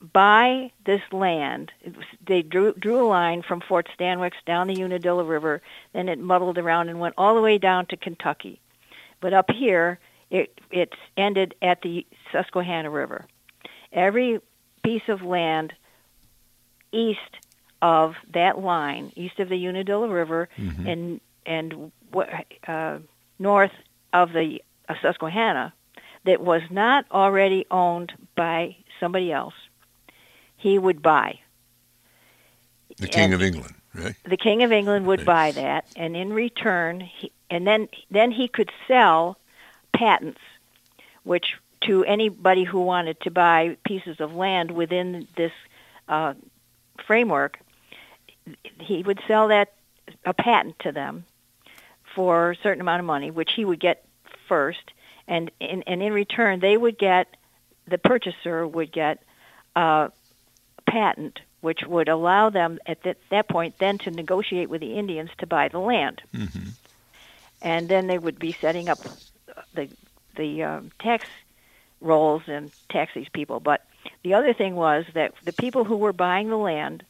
buy 0.00 0.72
this 0.86 1.02
land. 1.12 1.72
Was, 1.84 2.06
they 2.26 2.42
drew 2.42 2.72
drew 2.74 3.04
a 3.04 3.08
line 3.08 3.42
from 3.42 3.60
Fort 3.60 3.88
Stanwix 3.98 4.32
down 4.46 4.66
the 4.66 4.82
Unadilla 4.82 5.24
River, 5.24 5.60
then 5.92 6.08
it 6.08 6.18
muddled 6.18 6.58
around 6.58 6.88
and 6.88 7.00
went 7.00 7.14
all 7.18 7.34
the 7.34 7.42
way 7.42 7.58
down 7.58 7.86
to 7.86 7.96
Kentucky. 7.96 8.60
But 9.20 9.34
up 9.34 9.50
here, 9.50 9.98
it 10.30 10.58
it 10.70 10.94
ended 11.16 11.54
at 11.60 11.82
the 11.82 12.06
Susquehanna 12.32 12.90
River. 12.90 13.26
Every 13.92 14.40
piece 14.82 15.08
of 15.08 15.22
land 15.22 15.74
east 16.92 17.36
of 17.82 18.14
that 18.32 18.58
line, 18.58 19.12
east 19.16 19.38
of 19.40 19.48
the 19.48 19.56
Unadilla 19.66 20.08
River, 20.08 20.48
Mhm. 20.58 20.86
and 20.88 21.20
and 21.46 21.92
uh, 22.68 22.98
north 23.38 23.72
of 24.12 24.32
the 24.32 24.62
uh, 24.88 24.94
Susquehanna, 25.00 25.72
that 26.24 26.40
was 26.40 26.62
not 26.70 27.06
already 27.10 27.64
owned 27.70 28.12
by 28.34 28.76
somebody 29.00 29.32
else, 29.32 29.54
he 30.56 30.78
would 30.78 31.00
buy. 31.00 31.38
The 32.98 33.08
King 33.08 33.24
And- 33.24 33.34
of 33.34 33.42
England, 33.42 33.74
right? 33.94 34.14
the 34.24 34.36
king 34.36 34.62
of 34.62 34.72
England 34.72 35.06
would 35.06 35.20
Right. 35.20 35.26
buy 35.26 35.62
that, 35.62 35.86
and 35.96 36.14
in 36.16 36.32
return, 36.32 37.00
he, 37.00 37.32
and 37.48 37.66
then 37.66 37.88
then 38.10 38.30
he 38.32 38.46
could 38.48 38.70
sell 38.86 39.38
patents, 39.94 40.40
which 41.22 41.56
to 41.82 42.04
anybody 42.04 42.64
who 42.64 42.80
wanted 42.82 43.18
to 43.22 43.30
buy 43.30 43.76
pieces 43.86 44.20
of 44.20 44.34
land 44.34 44.70
within 44.72 45.26
this 45.36 45.52
uh, 46.08 46.34
framework, 47.06 47.58
he 48.78 49.02
would 49.02 49.20
sell 49.26 49.48
that 49.48 49.72
a 50.24 50.34
patent 50.34 50.78
to 50.80 50.92
them 50.92 51.24
for 52.14 52.50
a 52.50 52.56
certain 52.56 52.80
amount 52.80 53.00
of 53.00 53.06
money, 53.06 53.30
which 53.30 53.50
he 53.54 53.64
would 53.64 53.80
get 53.80 54.04
first, 54.48 54.92
and 55.28 55.50
in, 55.60 55.82
and 55.84 56.02
in 56.02 56.12
return, 56.12 56.60
they 56.60 56.76
would 56.76 56.98
get 56.98 57.28
the 57.86 57.98
purchaser 57.98 58.66
would 58.66 58.92
get 58.92 59.22
uh, 59.76 60.08
a 60.78 60.90
patent 60.90 61.40
which 61.60 61.82
would 61.86 62.08
allow 62.08 62.48
them 62.50 62.78
at 62.86 63.02
that, 63.02 63.18
that 63.30 63.48
point 63.48 63.74
then 63.78 63.98
to 63.98 64.10
negotiate 64.10 64.70
with 64.70 64.80
the 64.80 64.94
Indians 64.94 65.30
to 65.38 65.46
buy 65.46 65.68
the 65.68 65.78
land, 65.78 66.22
Mm-hmm. 66.34 66.70
and 67.62 67.88
then 67.88 68.06
they 68.06 68.18
would 68.18 68.38
be 68.38 68.56
setting 68.60 68.88
up 68.88 68.98
the 69.74 69.88
the 70.36 70.62
um, 70.62 70.90
tax 71.00 71.26
rolls 72.00 72.42
and 72.46 72.70
tax 72.88 73.12
these 73.14 73.28
people. 73.28 73.60
But 73.60 73.84
the 74.22 74.34
other 74.34 74.52
thing 74.52 74.74
was 74.76 75.04
that 75.14 75.32
the 75.44 75.52
people 75.52 75.84
who 75.84 75.96
were 75.96 76.12
buying 76.12 76.48
the 76.48 76.56
land 76.56 77.04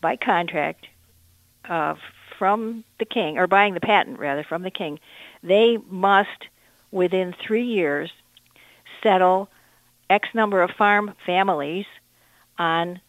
by 0.00 0.16
contract 0.16 0.86
uh, 1.68 1.94
from 2.38 2.84
the 2.98 3.04
king, 3.04 3.38
or 3.38 3.46
buying 3.46 3.74
the 3.74 3.80
patent 3.80 4.18
rather 4.18 4.42
from 4.42 4.62
the 4.62 4.70
king, 4.70 4.98
they 5.42 5.78
must 5.88 6.48
within 6.90 7.34
three 7.46 7.64
years 7.64 8.10
settle 9.02 9.48
X 10.10 10.28
number 10.34 10.62
of 10.62 10.70
farm 10.70 11.14
families 11.24 11.86
on 12.58 13.00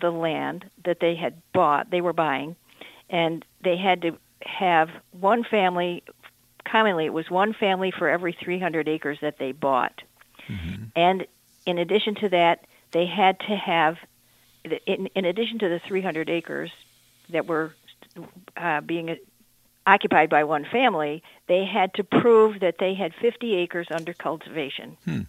the 0.00 0.10
land 0.10 0.64
that 0.84 1.00
they 1.00 1.14
had 1.14 1.34
bought, 1.52 1.90
they 1.90 2.00
were 2.00 2.12
buying, 2.14 2.56
and 3.10 3.44
they 3.62 3.76
had 3.76 4.02
to 4.02 4.16
have 4.42 4.88
one 5.20 5.44
family. 5.44 6.02
Commonly, 6.64 7.04
it 7.06 7.12
was 7.12 7.30
one 7.30 7.52
family 7.52 7.90
for 7.90 8.08
every 8.08 8.32
300 8.32 8.88
acres 8.88 9.18
that 9.20 9.38
they 9.38 9.52
bought, 9.52 10.02
Mm-hmm. 10.48 10.84
and 10.96 11.26
in 11.66 11.78
addition 11.78 12.14
to 12.16 12.28
that, 12.30 12.66
they 12.92 13.06
had 13.06 13.38
to 13.40 13.56
have, 13.56 13.96
in, 14.86 15.06
in 15.14 15.24
addition 15.24 15.58
to 15.60 15.68
the 15.68 15.80
300 15.86 16.28
acres 16.30 16.70
that 17.30 17.46
were 17.46 17.74
uh, 18.56 18.80
being 18.80 19.16
occupied 19.86 20.30
by 20.30 20.44
one 20.44 20.64
family, 20.70 21.22
they 21.48 21.64
had 21.64 21.94
to 21.94 22.04
prove 22.04 22.60
that 22.60 22.76
they 22.78 22.94
had 22.94 23.12
50 23.20 23.54
acres 23.56 23.88
under 23.90 24.12
cultivation. 24.12 24.96
Hmm. 25.04 25.20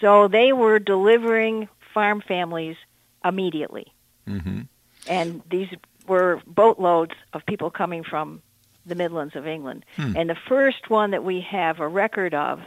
So 0.00 0.28
they 0.28 0.52
were 0.52 0.78
delivering 0.78 1.68
farm 1.92 2.22
families 2.26 2.76
immediately. 3.24 3.92
Mm-hmm. 4.28 4.62
And 5.08 5.42
these 5.50 5.68
were 6.06 6.40
boatloads 6.46 7.12
of 7.32 7.44
people 7.46 7.70
coming 7.70 8.04
from 8.04 8.42
the 8.86 8.94
Midlands 8.94 9.36
of 9.36 9.46
England. 9.46 9.84
Hmm. 9.96 10.16
And 10.16 10.30
the 10.30 10.36
first 10.48 10.88
one 10.88 11.10
that 11.10 11.24
we 11.24 11.40
have 11.50 11.80
a 11.80 11.88
record 11.88 12.34
of 12.34 12.60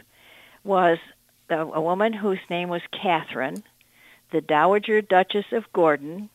was 0.62 0.98
a, 1.48 1.58
a 1.58 1.80
woman 1.80 2.12
whose 2.12 2.38
name 2.50 2.68
was 2.68 2.82
Catherine, 2.90 3.62
the 4.32 4.40
Dowager 4.40 5.00
Duchess 5.00 5.46
of 5.52 5.72
Gordon, 5.72 6.30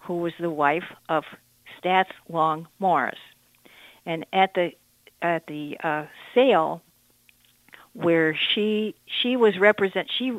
who 0.00 0.18
was 0.18 0.32
the 0.38 0.50
wife 0.50 0.92
of 1.08 1.24
Staats 1.78 2.12
Long 2.28 2.68
Morris. 2.78 3.18
And 4.04 4.24
at 4.32 4.54
the 4.54 4.72
at 5.22 5.46
the 5.46 5.76
uh, 5.82 6.06
sale 6.34 6.82
where 7.92 8.36
she 8.36 8.94
she 9.06 9.36
was 9.36 9.58
represent 9.58 10.10
she 10.16 10.38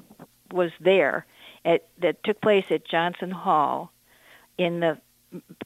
was 0.52 0.72
there 0.80 1.26
at 1.66 1.88
that 2.00 2.24
took 2.24 2.40
place 2.40 2.66
at 2.70 2.88
Johnson 2.88 3.32
Hall 3.32 3.92
in 4.58 4.80
the 4.80 4.98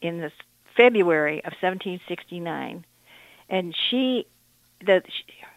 in 0.01 0.19
the 0.19 0.31
February 0.75 1.39
of 1.39 1.53
1769 1.61 2.85
and 3.49 3.75
she 3.89 4.25
the 4.83 5.03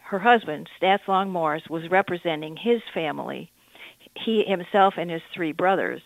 her 0.05 0.19
husband 0.19 0.69
Staats 0.79 1.07
Long 1.07 1.29
Morris 1.31 1.63
was 1.69 1.89
representing 1.89 2.55
his 2.57 2.81
family 2.93 3.51
he 4.15 4.43
himself 4.43 4.93
and 4.97 5.09
his 5.11 5.21
three 5.33 5.51
brothers 5.51 6.01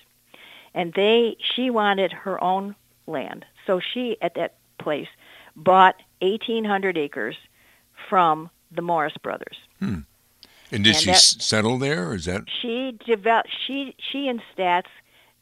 and 0.73 0.93
they 0.93 1.35
she 1.39 1.69
wanted 1.69 2.11
her 2.11 2.41
own 2.43 2.75
land 3.07 3.45
so 3.67 3.79
she 3.79 4.17
at 4.21 4.35
that 4.35 4.55
place 4.79 5.07
bought 5.55 5.95
1800 6.21 6.97
acres 6.97 7.35
from 8.09 8.49
the 8.71 8.81
Morris 8.81 9.17
brothers 9.21 9.57
Hmm. 9.79 9.99
And 10.71 10.83
did 10.83 10.93
And 10.93 10.97
she 10.97 11.05
that- 11.07 11.15
s- 11.15 11.35
settle 11.43 11.77
there? 11.79 12.09
Or 12.09 12.15
is 12.15 12.25
that 12.25 12.43
she 12.61 12.97
developed 13.05 13.49
she 13.65 13.95
she 13.97 14.27
and 14.27 14.39
Staats 14.53 14.89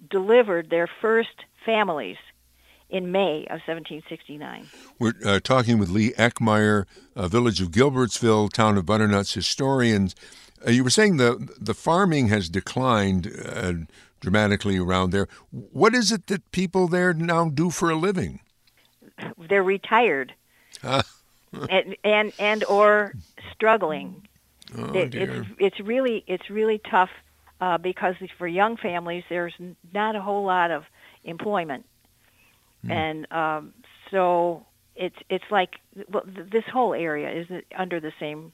delivered 0.09 0.69
their 0.69 0.87
first 1.01 1.43
families 1.65 2.17
in 2.89 3.11
May 3.11 3.39
of 3.45 3.59
1769. 3.67 4.67
We're 4.99 5.13
uh, 5.25 5.39
talking 5.41 5.77
with 5.77 5.89
Leigh 5.89 6.11
Eckmair, 6.13 6.85
uh, 7.15 7.27
Village 7.27 7.61
of 7.61 7.71
Gilbertsville, 7.71 8.51
Town 8.51 8.77
of 8.77 8.85
Butternuts 8.85 9.33
historians. 9.33 10.15
Uh, 10.65 10.71
you 10.71 10.83
were 10.83 10.89
saying 10.89 11.17
the 11.17 11.49
the 11.59 11.73
farming 11.73 12.29
has 12.29 12.49
declined 12.49 13.31
uh, 13.45 13.73
dramatically 14.19 14.77
around 14.77 15.11
there. 15.11 15.27
What 15.51 15.93
is 15.93 16.11
it 16.11 16.27
that 16.27 16.49
people 16.51 16.87
there 16.87 17.13
now 17.13 17.49
do 17.49 17.69
for 17.69 17.89
a 17.89 17.95
living? 17.95 18.39
They're 19.49 19.63
retired 19.63 20.33
Ah. 20.83 21.03
and, 21.69 21.95
and 22.03 22.33
and 22.39 22.63
or 22.65 23.13
struggling. 23.53 24.27
Oh 24.77 24.93
It- 24.93 25.11
dear. 25.11 25.31
it's 25.41 25.47
it's 25.59 25.79
really 25.79 26.23
it's 26.27 26.49
really 26.49 26.79
tough 26.89 27.09
uh, 27.61 27.77
because 27.77 28.15
for 28.37 28.47
young 28.47 28.77
families 28.77 29.23
there's 29.29 29.53
not 29.93 30.15
a 30.15 30.21
whole 30.21 30.43
lot 30.43 30.71
of 30.71 30.83
employment, 31.23 31.85
Hmm. 32.85 32.91
and 32.91 33.31
um, 33.31 33.73
so 34.11 34.65
it's 34.95 35.17
it's 35.29 35.49
like 35.51 35.79
well, 36.09 36.23
th- 36.23 36.49
this 36.49 36.65
whole 36.65 36.93
area 36.93 37.29
is 37.31 37.47
under 37.75 37.99
the 37.99 38.13
same 38.19 38.51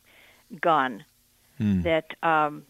gun 0.62 1.03
Hmm. 1.59 1.81
that 1.83 2.15
um, 2.23 2.63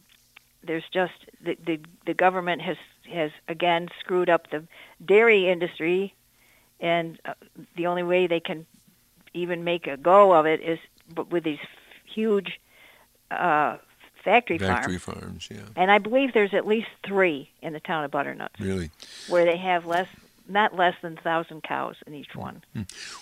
there's 0.61 0.83
just 0.91 1.13
the, 1.41 1.57
the 1.65 1.79
the 2.05 2.13
government 2.13 2.61
has 2.61 2.77
has 3.11 3.31
again 3.47 3.87
screwed 3.99 4.29
up 4.29 4.49
the 4.49 4.63
dairy 5.05 5.49
industry, 5.49 6.13
and 6.79 7.19
uh, 7.25 7.33
the 7.77 7.87
only 7.87 8.03
way 8.03 8.27
they 8.27 8.39
can 8.41 8.65
even 9.33 9.63
make 9.63 9.87
a 9.87 9.95
go 9.97 10.33
of 10.33 10.45
it 10.45 10.59
is 10.61 10.79
with 11.29 11.43
these 11.43 11.59
huge 12.05 12.59
uh, 13.31 13.77
factory, 14.23 14.57
Factory 14.57 14.97
farms. 14.97 15.21
farms, 15.21 15.49
yeah, 15.51 15.65
And 15.75 15.89
I 15.91 15.97
believe 15.97 16.33
there's 16.33 16.53
at 16.53 16.67
least 16.67 16.87
three 17.05 17.49
in 17.61 17.73
the 17.73 17.79
town 17.79 18.03
of 18.03 18.11
Butternuts 18.11 18.59
really. 18.59 18.91
where 19.27 19.43
they 19.45 19.57
have 19.57 19.85
less, 19.85 20.07
not 20.47 20.75
less 20.75 20.95
than 21.01 21.17
thousand 21.17 21.63
cows 21.63 21.95
in 22.06 22.13
each 22.13 22.36
one. 22.36 22.63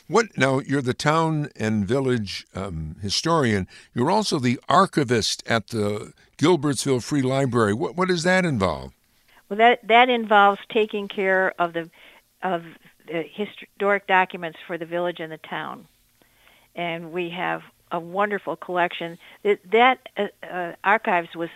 What 0.07 0.37
now? 0.37 0.59
You're 0.59 0.81
the 0.81 0.93
town 0.93 1.49
and 1.55 1.85
village 1.85 2.45
um, 2.55 2.95
historian. 3.01 3.67
You're 3.93 4.11
also 4.11 4.39
the 4.39 4.59
archivist 4.67 5.43
at 5.47 5.67
the 5.67 6.13
Gilbertsville 6.37 7.03
Free 7.03 7.21
Library. 7.21 7.73
What 7.73 7.95
what 7.95 8.07
does 8.07 8.23
that 8.23 8.45
involve? 8.45 8.93
Well, 9.49 9.57
that 9.57 9.87
that 9.87 10.09
involves 10.09 10.61
taking 10.69 11.07
care 11.07 11.53
of 11.59 11.73
the 11.73 11.89
of 12.41 12.63
the 13.07 13.23
historic 13.23 14.07
documents 14.07 14.59
for 14.65 14.77
the 14.77 14.85
village 14.85 15.19
and 15.19 15.31
the 15.31 15.37
town, 15.37 15.87
and 16.75 17.11
we 17.11 17.29
have 17.29 17.61
a 17.91 17.99
wonderful 17.99 18.55
collection. 18.55 19.17
That, 19.43 19.59
that 19.71 20.09
uh, 20.17 20.27
uh, 20.45 20.75
archives 20.83 21.35
was 21.35 21.49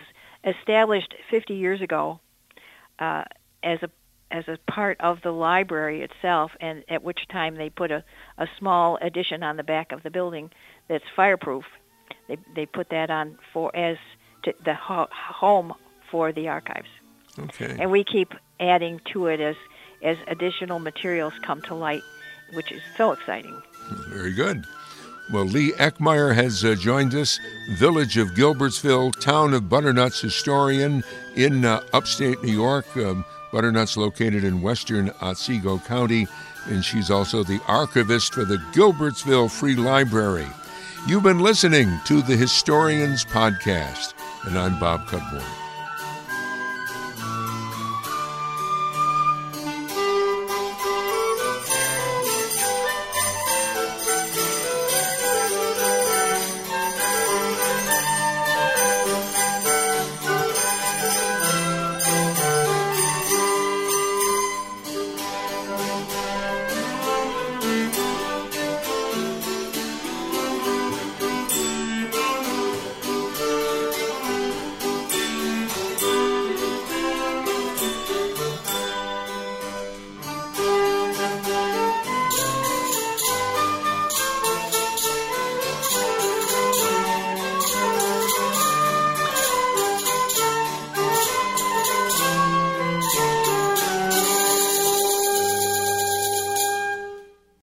established 0.44 1.14
50 1.30 1.54
years 1.54 1.80
ago 1.80 2.20
uh, 2.98 3.24
as 3.62 3.82
a 3.82 3.90
as 4.30 4.48
a 4.48 4.58
part 4.70 5.00
of 5.00 5.22
the 5.22 5.30
library 5.32 6.02
itself, 6.02 6.52
and 6.60 6.84
at 6.88 7.02
which 7.02 7.28
time 7.28 7.54
they 7.56 7.70
put 7.70 7.90
a, 7.90 8.02
a 8.38 8.46
small 8.58 8.98
addition 9.00 9.42
on 9.42 9.56
the 9.56 9.62
back 9.62 9.92
of 9.92 10.02
the 10.02 10.10
building 10.10 10.50
that's 10.88 11.04
fireproof. 11.14 11.64
They 12.28 12.38
they 12.54 12.66
put 12.66 12.88
that 12.90 13.10
on 13.10 13.38
for 13.52 13.74
as 13.76 13.98
to 14.44 14.54
the 14.64 14.74
ho- 14.74 15.08
home 15.12 15.74
for 16.10 16.32
the 16.32 16.48
archives 16.48 16.88
Okay. 17.38 17.76
and 17.80 17.90
we 17.90 18.04
keep 18.04 18.32
adding 18.60 19.00
to 19.12 19.26
it 19.26 19.40
as 19.40 19.56
as 20.02 20.16
additional 20.28 20.78
materials 20.78 21.32
come 21.42 21.62
to 21.62 21.74
light, 21.74 22.02
which 22.52 22.70
is 22.70 22.80
so 22.96 23.12
exciting. 23.12 23.60
Very 24.08 24.32
good. 24.32 24.64
Well, 25.32 25.44
Leigh 25.44 25.72
Eckmair 25.72 26.34
has 26.36 26.64
uh, 26.64 26.76
joined 26.76 27.12
us, 27.14 27.40
Village 27.78 28.16
of 28.16 28.28
Gilbertsville, 28.28 29.18
Town 29.20 29.54
of 29.54 29.68
Butternuts 29.68 30.20
historian 30.20 31.02
in 31.34 31.64
uh, 31.64 31.80
upstate 31.92 32.40
New 32.44 32.52
York. 32.52 32.86
Um, 32.96 33.24
Butternuts 33.56 33.96
located 33.96 34.44
in 34.44 34.60
western 34.60 35.10
Otsego 35.22 35.78
County, 35.78 36.28
and 36.66 36.84
she's 36.84 37.10
also 37.10 37.42
the 37.42 37.58
archivist 37.66 38.34
for 38.34 38.44
the 38.44 38.58
Gilbertsville 38.74 39.50
Free 39.50 39.74
Library. 39.74 40.46
You've 41.08 41.22
been 41.22 41.38
listening 41.38 41.98
to 42.04 42.20
the 42.20 42.36
Historians 42.36 43.24
Podcast, 43.24 44.12
and 44.44 44.58
I'm 44.58 44.78
Bob 44.78 45.06
Cudmore. 45.06 45.65